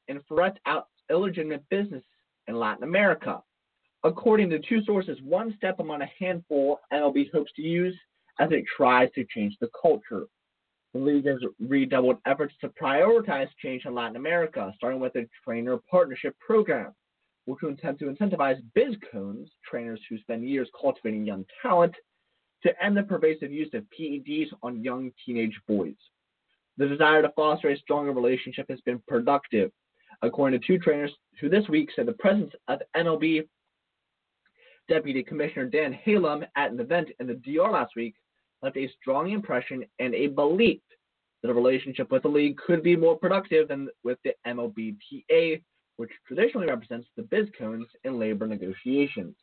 and 0.09 0.21
ferret 0.29 0.59
out 0.67 0.89
illegitimate 1.11 1.65
business 1.71 2.03
in 2.49 2.59
Latin 2.59 2.85
America. 2.85 3.43
According 4.03 4.51
to 4.51 4.59
two 4.59 4.83
sources, 4.85 5.19
one 5.23 5.55
step 5.57 5.81
among 5.81 6.03
a 6.03 6.11
handful 6.19 6.81
MLB 6.93 7.31
hopes 7.33 7.53
to 7.57 7.63
use 7.63 7.97
as 8.41 8.51
it 8.51 8.65
tries 8.77 9.11
to 9.13 9.25
change 9.25 9.57
the 9.61 9.71
culture. 9.81 10.27
The 10.93 11.01
league 11.01 11.27
has 11.27 11.41
redoubled 11.61 12.19
efforts 12.25 12.55
to 12.61 12.69
prioritize 12.69 13.49
change 13.61 13.85
in 13.85 13.95
Latin 13.95 14.17
America, 14.17 14.73
starting 14.77 15.01
with 15.01 15.17
a 15.17 15.29
trainer 15.45 15.79
partnership 15.91 16.37
program, 16.39 16.93
which 17.47 17.61
will 17.63 17.73
attempt 17.73 18.01
to 18.01 18.07
incentivize 18.07 18.63
buscones, 18.77 19.49
trainers 19.69 20.01
who 20.09 20.19
spend 20.19 20.49
years 20.49 20.69
cultivating 20.81 21.27
young 21.27 21.45
talent, 21.61 21.95
to 22.63 22.85
end 22.85 22.97
the 22.97 23.03
pervasive 23.03 23.53
use 23.53 23.69
of 23.75 23.85
PEDs 23.99 24.49
on 24.63 24.83
young 24.83 25.11
teenage 25.25 25.59
boys. 25.69 25.97
The 26.77 26.89
desire 26.89 27.23
to 27.23 27.33
foster 27.37 27.71
a 27.71 27.79
stronger 27.79 28.13
relationship 28.13 28.67
has 28.71 28.81
been 28.81 29.03
productive, 29.07 29.71
according 30.23 30.61
to 30.61 30.67
two 30.67 30.79
trainers 30.79 31.13
who 31.41 31.49
this 31.49 31.69
week 31.69 31.91
said 31.95 32.07
the 32.07 32.13
presence 32.13 32.53
of 32.69 32.81
MLB 32.97 33.47
Deputy 34.89 35.23
Commissioner 35.23 35.67
Dan 35.67 35.99
Halem 36.07 36.47
at 36.57 36.71
an 36.71 36.81
event 36.81 37.09
in 37.21 37.27
the 37.27 37.35
DR 37.35 37.71
last 37.71 37.93
week 37.97 38.15
left 38.65 38.77
a 38.77 38.91
strong 39.01 39.31
impression 39.31 39.85
and 39.99 40.15
a 40.15 40.29
belief 40.29 40.81
that 41.43 41.51
a 41.51 41.55
relationship 41.55 42.11
with 42.11 42.23
the 42.23 42.29
league 42.29 42.57
could 42.57 42.83
be 42.83 42.97
more 42.97 43.17
productive 43.17 43.69
than 43.69 43.89
with 44.03 44.19
the 44.25 44.33
MLBPA, 44.47 45.63
which 45.97 46.11
traditionally 46.27 46.67
represents 46.67 47.07
the 47.17 47.23
buscones 47.25 47.85
in 48.05 48.19
labor 48.19 48.47
negotiations. 48.47 49.37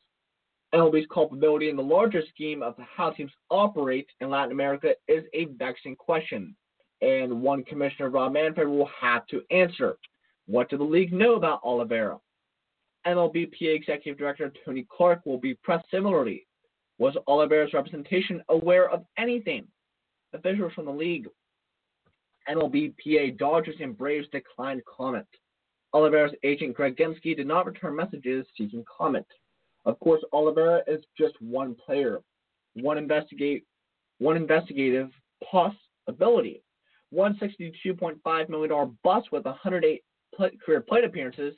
MLB's 0.73 1.05
culpability 1.13 1.69
in 1.69 1.75
the 1.75 1.83
larger 1.83 2.23
scheme 2.29 2.63
of 2.63 2.75
how 2.95 3.11
teams 3.11 3.31
operate 3.49 4.07
in 4.21 4.29
Latin 4.29 4.51
America 4.51 4.93
is 5.07 5.23
a 5.33 5.45
vexing 5.57 5.95
question, 5.95 6.55
and 7.01 7.41
one 7.41 7.63
Commissioner 7.65 8.09
Rob 8.09 8.33
Manfred 8.33 8.67
will 8.67 8.89
have 8.99 9.27
to 9.27 9.41
answer. 9.51 9.97
What 10.47 10.69
did 10.69 10.79
the 10.79 10.85
league 10.85 11.13
know 11.13 11.35
about 11.35 11.63
Olivera? 11.63 12.19
MLBPA 13.05 13.75
Executive 13.75 14.17
Director 14.17 14.51
Tony 14.65 14.87
Clark 14.89 15.25
will 15.25 15.39
be 15.39 15.53
pressed 15.55 15.85
similarly. 15.91 16.47
Was 17.01 17.15
Olivera's 17.27 17.73
representation 17.73 18.43
aware 18.49 18.87
of 18.87 19.03
anything? 19.17 19.65
Officials 20.33 20.71
from 20.73 20.85
the 20.85 20.91
league, 20.91 21.27
MLBPA, 22.47 23.39
Dodgers, 23.39 23.77
and 23.81 23.97
Braves 23.97 24.27
declined 24.31 24.83
comment. 24.85 25.25
Olivera's 25.95 26.35
agent 26.43 26.75
Greg 26.75 26.95
Genske 26.95 27.35
did 27.35 27.47
not 27.47 27.65
return 27.65 27.95
messages 27.95 28.45
seeking 28.55 28.85
comment. 28.85 29.25
Of 29.85 29.99
course, 29.99 30.23
Olivera 30.31 30.81
is 30.85 31.03
just 31.17 31.33
one 31.41 31.73
player, 31.73 32.21
one 32.75 32.99
investigate, 32.99 33.65
one 34.19 34.37
investigative 34.37 35.09
possibility. 35.43 36.61
One 37.09 37.35
$62.5 37.41 38.49
million 38.49 38.97
bust 39.03 39.31
with 39.31 39.45
108 39.45 40.03
play, 40.35 40.51
career 40.63 40.81
plate 40.81 41.03
appearances 41.03 41.55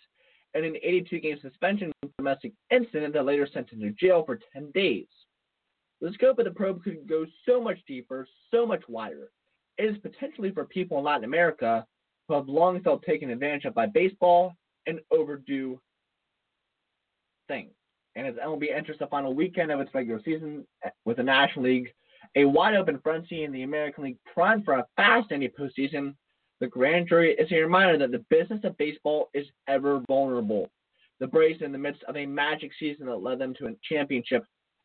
and 0.53 0.63
an 0.63 0.77
82 0.81 1.19
game 1.19 1.37
suspension 1.41 1.91
for 2.01 2.09
domestic 2.17 2.53
incident 2.71 3.13
that 3.13 3.25
later 3.25 3.45
sent 3.53 3.73
him 3.73 3.81
to 3.81 3.89
jail 3.91 4.23
for 4.25 4.39
10 4.53 4.71
days. 4.71 5.07
The 6.03 6.11
scope 6.11 6.37
of 6.37 6.43
the 6.43 6.51
probe 6.51 6.83
could 6.83 7.07
go 7.07 7.25
so 7.45 7.61
much 7.61 7.77
deeper, 7.87 8.27
so 8.51 8.65
much 8.65 8.83
wider. 8.89 9.31
It 9.77 9.85
is 9.85 9.97
potentially 9.99 10.51
for 10.51 10.65
people 10.65 10.97
in 10.97 11.05
Latin 11.05 11.23
America 11.23 11.87
who 12.27 12.33
have 12.33 12.49
long 12.49 12.81
felt 12.83 13.03
taken 13.03 13.29
advantage 13.29 13.63
of 13.63 13.73
by 13.73 13.85
baseball 13.85 14.53
and 14.85 14.99
overdue 15.11 15.79
things. 17.47 17.71
And 18.17 18.27
as 18.27 18.35
MLB 18.35 18.75
enters 18.75 18.99
the 18.99 19.07
final 19.07 19.33
weekend 19.33 19.71
of 19.71 19.79
its 19.79 19.95
regular 19.95 20.21
season 20.25 20.67
eh, 20.83 20.89
with 21.05 21.17
the 21.17 21.23
National 21.23 21.63
League, 21.63 21.87
a 22.35 22.43
wide 22.43 22.75
open 22.75 22.99
frenzy 23.01 23.45
in 23.45 23.53
the 23.53 23.63
American 23.63 24.03
League 24.03 24.19
primed 24.33 24.65
for 24.65 24.73
a 24.73 24.87
fast 24.97 25.31
ending 25.31 25.51
postseason, 25.57 26.15
the 26.59 26.67
grand 26.67 27.07
jury 27.07 27.33
is 27.35 27.49
a 27.49 27.55
reminder 27.55 27.97
that 27.97 28.11
the 28.11 28.25
business 28.29 28.59
of 28.65 28.77
baseball 28.77 29.29
is 29.33 29.47
ever 29.69 30.01
vulnerable. 30.09 30.69
The 31.21 31.27
Braves, 31.27 31.61
in 31.61 31.71
the 31.71 31.77
midst 31.77 32.03
of 32.03 32.17
a 32.17 32.25
magic 32.25 32.71
season 32.77 33.05
that 33.05 33.15
led 33.15 33.39
them 33.39 33.53
to 33.59 33.67
a 33.67 33.75
championship, 33.89 34.43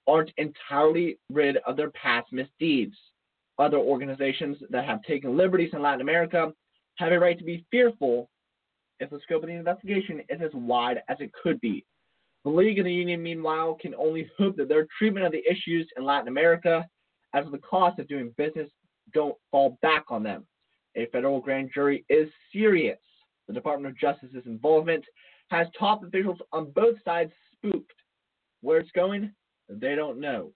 aren't 0.09 0.33
entirely 0.39 1.19
rid 1.31 1.59
of 1.59 1.77
their 1.77 1.91
past 1.91 2.33
misdeeds. 2.33 2.97
Other 3.59 3.79
organizations 3.79 4.57
that 4.71 4.85
have 4.85 5.03
taken 5.03 5.37
liberties 5.37 5.71
in 5.73 5.83
Latin 5.83 6.01
America 6.01 6.53
have 6.97 7.13
a 7.13 7.19
right 7.19 7.39
to 7.39 7.45
be 7.45 7.65
fearful 7.71 8.29
if 9.01 9.11
the 9.11 9.21
scope 9.23 9.43
of 9.43 9.49
the 9.49 9.55
investigation 9.55 10.21
is 10.29 10.41
as 10.43 10.51
wide 10.55 11.03
as 11.09 11.19
it 11.21 11.31
could 11.33 11.61
be. 11.61 11.85
The 12.45 12.51
League 12.51 12.79
and 12.79 12.87
the 12.87 12.93
Union, 12.93 13.23
meanwhile, 13.23 13.77
can 13.81 13.95
only 13.95 14.31
hope 14.39 14.57
that 14.57 14.69
their 14.69 14.87
treatment 14.97 15.27
of 15.27 15.33
the 15.33 15.43
issues 15.49 15.89
in 15.97 16.05
Latin 16.05 16.29
America, 16.29 16.87
as 17.35 17.45
the 17.51 17.59
cost 17.59 17.99
of 17.99 18.09
doing 18.09 18.35
business, 18.37 18.71
don't 19.13 19.37
fall 19.51 19.79
back 19.83 20.05
on 20.09 20.23
them. 20.23 20.47
A 20.97 21.07
federal 21.07 21.41
grand 21.41 21.71
jury 21.73 22.05
is 22.09 22.29
serious. 22.53 22.99
The 23.47 23.55
Department 23.55 23.93
of 23.93 23.99
Justice's 23.99 24.47
involvement 24.47 25.05
has 25.51 25.67
top 25.79 26.03
officials 26.05 26.39
on 26.53 26.71
both 26.73 26.97
sides 27.05 27.33
spooked. 27.53 27.93
Where 28.61 28.79
it's 28.79 28.91
going, 28.93 29.33
they 29.69 29.95
don't 29.95 30.21
know. 30.21 30.53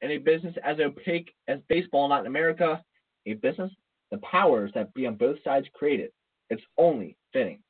In 0.00 0.10
a 0.10 0.18
business 0.18 0.54
as 0.64 0.78
opaque 0.80 1.32
as 1.48 1.58
baseball 1.68 2.04
in 2.04 2.10
Latin 2.10 2.26
America, 2.26 2.82
a 3.26 3.34
business 3.34 3.70
the 4.12 4.18
powers 4.18 4.70
that 4.74 4.92
be 4.94 5.06
on 5.06 5.16
both 5.16 5.38
sides 5.42 5.66
created, 5.72 6.10
it's 6.50 6.62
only 6.76 7.16
fitting. 7.32 7.60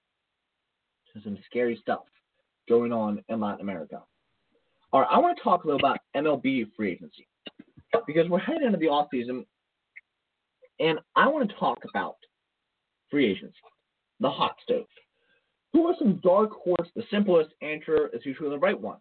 So 1.15 1.21
some 1.23 1.39
scary 1.47 1.79
stuff 1.81 2.03
going 2.69 2.93
on 2.93 3.23
in 3.29 3.41
Latin 3.41 3.61
America. 3.61 4.03
All 4.93 5.01
right, 5.01 5.09
I 5.11 5.19
want 5.19 5.37
to 5.37 5.43
talk 5.43 5.65
a 5.65 5.67
little 5.67 5.81
about 5.81 5.99
MLB 6.17 6.67
free 6.77 6.93
agency 6.93 7.29
because 8.07 8.29
we're 8.29 8.41
heading 8.41 8.67
into 8.67 8.79
the 8.79 8.89
off 8.89 9.09
season, 9.11 9.47
and 10.81 10.99
I 11.15 11.29
want 11.29 11.49
to 11.49 11.57
talk 11.57 11.79
about 11.89 12.17
free 13.11 13.31
agency, 13.31 13.55
the 14.21 14.31
hot 14.31 14.57
stove. 14.63 14.87
Who 15.73 15.87
are 15.87 15.95
some 15.99 16.21
dark 16.25 16.51
horse? 16.51 16.89
The 16.97 17.05
simplest 17.11 17.51
answer 17.63 18.11
is 18.13 18.21
usually 18.25 18.51
the 18.51 18.59
right 18.59 18.79
one. 18.79 18.99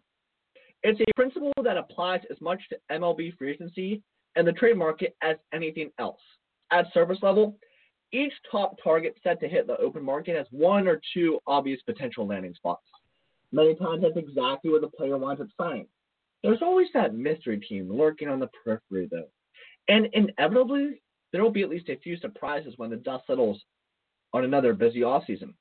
It's 0.82 1.00
a 1.00 1.14
principle 1.14 1.52
that 1.62 1.76
applies 1.76 2.20
as 2.30 2.40
much 2.40 2.60
to 2.70 2.76
MLB 2.90 3.36
free 3.36 3.52
agency 3.52 4.02
and 4.34 4.46
the 4.46 4.52
trade 4.52 4.76
market 4.76 5.16
as 5.22 5.36
anything 5.52 5.90
else. 5.98 6.20
At 6.72 6.92
surface 6.92 7.18
level, 7.22 7.56
each 8.12 8.32
top 8.50 8.76
target 8.82 9.14
set 9.22 9.40
to 9.40 9.48
hit 9.48 9.66
the 9.66 9.76
open 9.78 10.02
market 10.02 10.36
has 10.36 10.46
one 10.50 10.88
or 10.88 11.00
two 11.14 11.38
obvious 11.46 11.80
potential 11.82 12.26
landing 12.26 12.54
spots. 12.54 12.86
Many 13.52 13.74
times 13.74 14.02
that's 14.02 14.16
exactly 14.16 14.70
where 14.70 14.80
the 14.80 14.88
player 14.88 15.16
winds 15.18 15.40
up 15.40 15.48
signing. 15.60 15.86
There's 16.42 16.62
always 16.62 16.88
that 16.94 17.14
mystery 17.14 17.60
team 17.60 17.90
lurking 17.90 18.28
on 18.28 18.40
the 18.40 18.48
periphery, 18.64 19.08
though. 19.10 19.28
And 19.88 20.08
inevitably, 20.12 21.00
there 21.30 21.42
will 21.42 21.50
be 21.50 21.62
at 21.62 21.70
least 21.70 21.88
a 21.88 21.96
few 21.96 22.16
surprises 22.16 22.74
when 22.76 22.90
the 22.90 22.96
dust 22.96 23.26
settles 23.26 23.62
on 24.32 24.44
another 24.44 24.74
busy 24.74 25.00
offseason. 25.00 25.54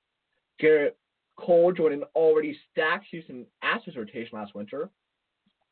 Gerrit 0.61 0.93
Cole 1.37 1.71
joined 1.71 1.93
an 1.93 2.03
already 2.15 2.57
stacked 2.71 3.05
Houston 3.11 3.45
Astros 3.63 3.97
rotation 3.97 4.37
last 4.37 4.55
winter 4.55 4.89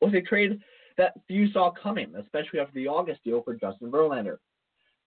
was 0.01 0.13
a 0.13 0.21
trade 0.21 0.59
that 0.97 1.13
few 1.27 1.51
saw 1.51 1.71
coming, 1.71 2.13
especially 2.15 2.59
after 2.59 2.73
the 2.73 2.87
August 2.87 3.23
deal 3.23 3.41
for 3.41 3.55
Justin 3.55 3.91
Verlander. 3.91 4.37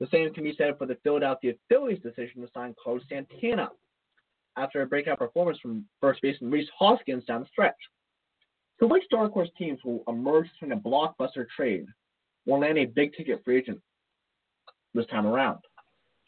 The 0.01 0.09
same 0.11 0.33
can 0.33 0.45
be 0.45 0.55
said 0.57 0.79
for 0.79 0.87
the 0.87 0.97
Philadelphia 1.05 1.53
Phillies' 1.69 2.01
decision 2.03 2.43
to 2.43 2.49
sign 2.55 2.75
Carlos 2.83 3.03
Santana 3.09 3.71
after 4.57 4.83
a 4.83 4.87
breakout 4.87 5.19
performance 5.19 5.59
from 5.61 5.85
first 6.01 6.21
baseman 6.23 6.51
Rhys 6.51 6.69
Hoskins 6.77 7.25
down 7.25 7.43
the 7.43 7.47
stretch. 7.47 7.77
So, 8.81 8.87
which 8.87 9.05
dark 9.11 9.33
horse 9.33 9.51
teams 9.57 9.79
will 9.85 10.03
emerge 10.09 10.49
from 10.59 10.73
a 10.73 10.77
blockbuster 10.77 11.47
trade 11.55 11.87
or 12.47 12.59
land 12.59 12.79
a 12.79 12.87
big 12.87 13.15
ticket 13.15 13.43
free 13.45 13.59
agent 13.59 13.81
this 14.95 15.07
time 15.07 15.27
around? 15.27 15.61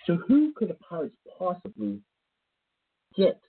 So, 0.07 0.17
who 0.29 0.53
could 0.55 0.69
the 0.69 0.75
Pirates 0.75 1.17
possibly 1.39 2.01
get? 3.17 3.41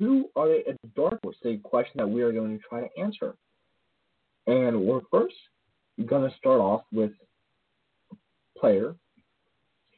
Who 0.00 0.30
are 0.34 0.48
they 0.48 0.64
a 0.66 0.74
dark 0.96 1.20
horse? 1.22 1.36
A 1.44 1.58
question 1.58 1.98
that 1.98 2.08
we 2.08 2.22
are 2.22 2.32
going 2.32 2.58
to 2.58 2.64
try 2.66 2.80
to 2.80 2.88
answer. 3.00 3.36
And 4.46 4.82
we're 4.82 5.00
first 5.10 5.34
going 6.06 6.28
to 6.28 6.36
start 6.36 6.60
off 6.60 6.82
with 6.92 7.12
a 8.12 8.58
player 8.58 8.94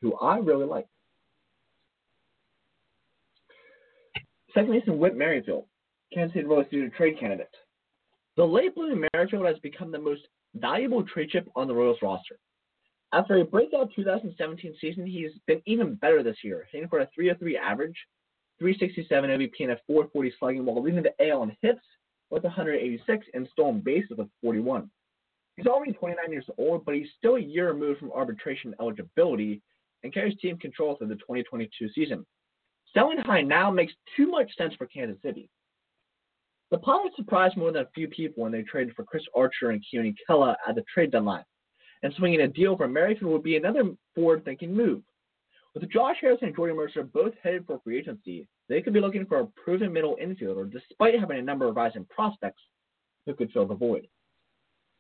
who 0.01 0.15
I 0.17 0.39
really 0.39 0.67
like. 0.67 0.87
Second 4.55 4.73
baseman 4.73 4.99
Whit 4.99 5.17
Merrifield, 5.17 5.67
Kansas 6.13 6.35
City 6.35 6.47
Royals 6.47 6.67
due 6.71 6.89
to 6.89 6.95
trade 6.95 7.19
candidate. 7.19 7.55
The 8.37 8.45
late 8.45 8.75
blooming 8.75 9.09
Merrifield 9.15 9.47
has 9.47 9.59
become 9.61 9.91
the 9.91 9.99
most 9.99 10.23
valuable 10.55 11.03
trade 11.03 11.31
chip 11.31 11.49
on 11.57 11.69
the 11.69 11.75
Royals 11.75 11.99
roster. 12.03 12.39
After 13.13 13.37
a 13.37 13.45
breakout 13.45 13.91
2017 13.95 14.75
season, 14.81 15.07
he's 15.07 15.33
been 15.47 15.63
even 15.67 15.95
better 15.97 16.23
this 16.23 16.39
year, 16.43 16.67
hitting 16.71 16.89
for 16.89 17.01
a 17.01 17.09
303 17.15 17.59
average, 17.59 17.97
367 18.59 19.31
OBP, 19.31 19.53
and 19.61 19.73
a 19.73 19.81
440 19.87 20.33
slugging 20.39 20.65
while 20.65 20.83
leading 20.83 21.03
the 21.03 21.29
AL 21.29 21.43
in 21.45 21.57
hits 21.61 21.81
with 22.33 22.45
186 22.45 23.27
and 23.35 23.47
stolen 23.53 23.81
bases 23.81 24.17
with 24.17 24.27
41. 24.43 24.91
He's 25.57 25.67
already 25.67 25.93
29 25.93 26.33
years 26.33 26.47
old, 26.57 26.85
but 26.87 26.95
he's 26.95 27.09
still 27.19 27.37
a 27.37 27.41
year 27.41 27.71
removed 27.71 28.01
from 28.01 28.11
arbitration 28.11 28.75
eligibility 28.81 29.61
and 30.03 30.15
carries 30.15 30.39
team 30.39 30.57
control 30.57 30.97
through 30.97 31.09
the 31.09 31.17
2022 31.17 31.91
season. 31.95 32.25
Selling 32.95 33.19
high 33.19 33.43
now 33.43 33.71
makes 33.71 33.93
too 34.17 34.29
much 34.29 34.51
sense 34.57 34.75
for 34.77 34.87
Kansas 34.87 35.21
City. 35.23 35.51
The 36.71 36.79
Pirates 36.79 37.17
surprised 37.17 37.59
more 37.59 37.71
than 37.71 37.83
a 37.83 37.91
few 37.95 38.09
people 38.09 38.43
when 38.43 38.51
they 38.51 38.63
traded 38.63 38.95
for 38.95 39.05
Chris 39.05 39.25
Archer 39.37 39.71
and 39.71 39.85
Keone 39.85 40.17
Kela 40.27 40.57
at 40.67 40.75
the 40.75 40.85
trade 40.93 41.11
deadline, 41.11 41.45
and 42.03 42.15
swinging 42.15 42.41
a 42.41 42.49
deal 42.49 42.79
for 42.79 42.89
Merrifield 42.89 43.31
would 43.31 43.43
be 43.43 43.59
another 43.59 43.85
forward-thinking 44.15 44.75
move. 44.75 45.03
With 45.75 45.91
Josh 45.91 46.17
Harrison 46.23 46.49
and 46.49 46.57
Jordy 46.57 46.73
Mercer 46.73 47.03
both 47.03 47.35
headed 47.43 47.67
for 47.67 47.79
free 47.85 47.99
agency, 47.99 48.49
they 48.69 48.81
could 48.81 48.93
be 48.93 49.01
looking 49.01 49.27
for 49.27 49.41
a 49.41 49.47
proven 49.47 49.93
middle 49.93 50.17
infielder 50.23 50.71
despite 50.71 51.19
having 51.19 51.39
a 51.39 51.43
number 51.43 51.67
of 51.67 51.77
rising 51.77 52.07
prospects 52.07 52.63
who 53.27 53.35
could 53.35 53.51
fill 53.53 53.67
the 53.67 53.75
void. 53.75 54.07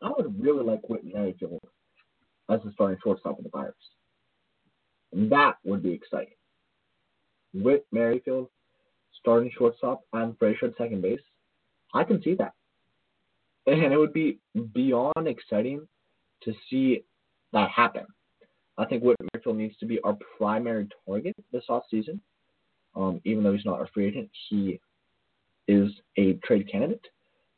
I 0.02 0.10
would 0.16 0.40
really 0.40 0.64
like 0.64 0.88
Whit 0.88 1.04
Merrifield 1.04 1.60
as 2.50 2.60
the 2.64 2.72
starting 2.72 2.98
shortstop 3.02 3.38
of 3.38 3.44
the 3.44 3.50
Pirates. 3.50 3.76
That 5.12 5.54
would 5.64 5.82
be 5.82 5.92
exciting. 5.92 6.34
Whit 7.54 7.86
Merrifield 7.92 8.48
starting 9.20 9.50
shortstop 9.56 10.02
and 10.12 10.36
Frazier 10.38 10.66
at 10.66 10.76
second 10.76 11.02
base. 11.02 11.20
I 11.94 12.04
can 12.04 12.22
see 12.22 12.34
that. 12.34 12.52
And 13.66 13.92
it 13.92 13.96
would 13.96 14.12
be 14.12 14.38
beyond 14.74 15.28
exciting 15.28 15.86
to 16.42 16.52
see 16.68 17.04
that 17.52 17.70
happen. 17.70 18.06
I 18.78 18.86
think 18.86 19.04
Whit 19.04 19.16
Merrifield 19.32 19.56
needs 19.56 19.76
to 19.78 19.86
be 19.86 20.00
our 20.00 20.16
primary 20.36 20.88
target 21.06 21.36
this 21.52 21.64
offseason. 21.68 22.18
Um, 22.94 23.20
even 23.24 23.42
though 23.42 23.52
he's 23.52 23.64
not 23.64 23.80
a 23.80 23.86
free 23.92 24.06
agent, 24.06 24.28
he 24.48 24.80
is 25.66 25.90
a 26.18 26.34
trade 26.44 26.70
candidate, 26.70 27.04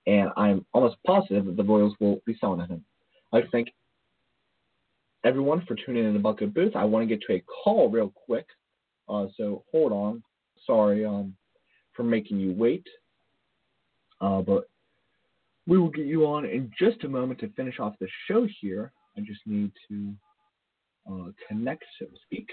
and 0.07 0.31
I'm 0.37 0.64
almost 0.73 0.97
positive 1.07 1.47
that 1.47 1.57
the 1.57 1.64
Royals 1.64 1.94
will 2.01 2.20
be 2.25 2.37
selling 2.40 2.66
him. 2.66 2.85
I 3.33 3.42
thank 3.51 3.68
everyone 5.25 5.64
for 5.66 5.75
tuning 5.75 6.05
in 6.05 6.12
to 6.12 6.18
the 6.18 6.23
Bucko 6.23 6.47
Booth. 6.47 6.77
I 6.77 6.85
want 6.85 7.09
to 7.09 7.14
get 7.14 7.25
to 7.27 7.35
a 7.35 7.42
call 7.64 7.90
real 7.90 8.12
quick, 8.27 8.47
uh, 9.09 9.27
so 9.37 9.64
hold 9.73 9.92
on. 9.92 10.23
Sorry 10.66 11.05
um, 11.05 11.35
for 11.94 12.05
making 12.05 12.38
you 12.38 12.53
wait, 12.53 12.87
uh, 14.20 14.40
but 14.40 14.68
we 15.66 15.79
will 15.79 15.90
get 15.90 16.07
you 16.07 16.27
on 16.27 16.44
in 16.44 16.70
just 16.79 17.05
a 17.05 17.09
moment 17.09 17.40
to 17.40 17.49
finish 17.51 17.81
off 17.81 17.94
the 18.01 18.09
show 18.29 18.47
here. 18.61 18.92
I 19.16 19.20
just 19.20 19.40
need 19.47 19.73
to 19.88 20.12
uh, 21.11 21.31
connect, 21.49 21.85
so 21.99 22.07
to 22.07 22.12
speak. 22.27 22.49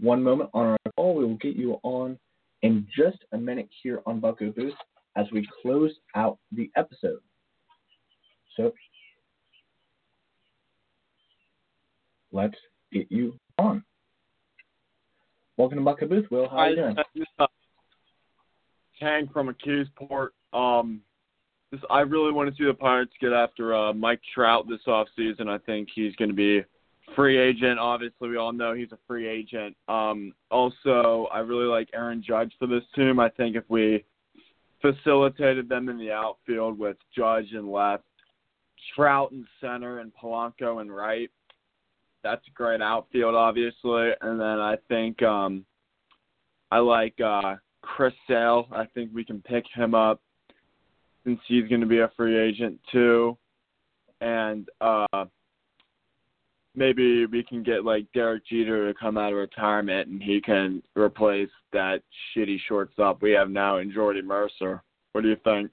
One 0.00 0.22
moment 0.22 0.50
on 0.54 0.66
our 0.66 0.78
call, 0.96 1.16
we 1.16 1.24
will 1.24 1.36
get 1.36 1.56
you 1.56 1.78
on 1.82 2.18
in 2.62 2.86
just 2.96 3.18
a 3.32 3.38
minute 3.38 3.68
here 3.82 4.00
on 4.06 4.20
Bucko 4.20 4.52
Booth 4.52 4.74
as 5.16 5.26
we 5.32 5.46
close 5.62 5.92
out 6.14 6.38
the 6.52 6.70
episode. 6.76 7.18
So 8.56 8.72
let's 12.30 12.54
get 12.92 13.10
you 13.10 13.38
on. 13.58 13.82
Welcome 15.56 15.78
to 15.78 15.84
Bucko 15.84 16.06
Booth, 16.06 16.30
Will. 16.30 16.48
How 16.48 16.58
are 16.58 16.70
you 16.70 16.76
doing? 16.76 16.96
Hank 19.00 19.32
from 19.32 19.52
McKeesport. 19.52 20.28
Um, 20.52 21.00
this, 21.72 21.80
I 21.90 22.00
really 22.00 22.32
want 22.32 22.48
to 22.48 22.56
see 22.56 22.64
the 22.64 22.74
Pirates 22.74 23.12
get 23.20 23.32
after 23.32 23.74
uh, 23.74 23.92
Mike 23.92 24.20
Trout 24.32 24.66
this 24.68 24.80
offseason. 24.86 25.48
I 25.48 25.58
think 25.58 25.88
he's 25.92 26.14
going 26.16 26.30
to 26.30 26.34
be 26.36 26.64
free 27.14 27.38
agent. 27.38 27.78
Obviously, 27.78 28.28
we 28.28 28.36
all 28.36 28.52
know 28.52 28.74
he's 28.74 28.92
a 28.92 28.98
free 29.06 29.26
agent. 29.26 29.76
Um, 29.88 30.32
also, 30.50 31.28
I 31.32 31.40
really 31.40 31.66
like 31.66 31.88
Aaron 31.94 32.22
Judge 32.26 32.52
for 32.58 32.66
this 32.66 32.84
team. 32.94 33.18
I 33.20 33.28
think 33.30 33.56
if 33.56 33.64
we 33.68 34.04
facilitated 34.80 35.68
them 35.68 35.88
in 35.88 35.98
the 35.98 36.12
outfield 36.12 36.78
with 36.78 36.96
Judge 37.16 37.52
and 37.52 37.70
left, 37.70 38.04
Trout 38.94 39.32
in 39.32 39.46
center, 39.60 39.98
and 39.98 40.12
Polanco 40.14 40.80
and 40.80 40.94
right, 40.94 41.30
that's 42.22 42.46
a 42.46 42.50
great 42.52 42.80
outfield, 42.80 43.34
obviously. 43.34 44.10
And 44.20 44.40
then 44.40 44.60
I 44.60 44.76
think 44.88 45.22
um, 45.22 45.64
I 46.70 46.78
like 46.78 47.20
uh, 47.20 47.56
Chris 47.82 48.14
Sale. 48.26 48.68
I 48.72 48.86
think 48.94 49.10
we 49.12 49.24
can 49.24 49.42
pick 49.42 49.64
him 49.74 49.94
up 49.94 50.20
since 51.24 51.40
he's 51.46 51.68
going 51.68 51.80
to 51.80 51.86
be 51.86 52.00
a 52.00 52.10
free 52.16 52.38
agent 52.38 52.80
too. 52.90 53.36
And 54.20 54.68
uh, 54.80 55.26
maybe 56.78 57.26
we 57.26 57.42
can 57.42 57.62
get 57.62 57.84
like 57.84 58.06
Derek 58.14 58.46
Jeter 58.46 58.90
to 58.90 58.98
come 58.98 59.18
out 59.18 59.32
of 59.32 59.38
retirement 59.38 60.08
and 60.08 60.22
he 60.22 60.40
can 60.40 60.82
replace 60.96 61.50
that 61.72 62.02
shitty 62.34 62.58
shortstop 62.66 63.20
we 63.20 63.32
have 63.32 63.50
now 63.50 63.78
in 63.78 63.92
Jordy 63.92 64.22
Mercer. 64.22 64.82
What 65.12 65.22
do 65.22 65.28
you 65.28 65.36
think? 65.44 65.70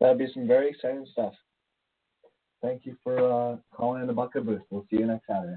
That'd 0.00 0.18
be 0.18 0.28
some 0.32 0.46
very 0.46 0.70
exciting 0.70 1.06
stuff. 1.12 1.34
Thank 2.62 2.86
you 2.86 2.96
for 3.02 3.18
uh, 3.18 3.56
calling 3.74 4.00
in 4.02 4.06
the 4.06 4.12
Bucko 4.12 4.42
Booth. 4.42 4.62
We'll 4.70 4.86
see 4.90 4.98
you 4.98 5.06
next 5.06 5.26
Saturday. 5.26 5.56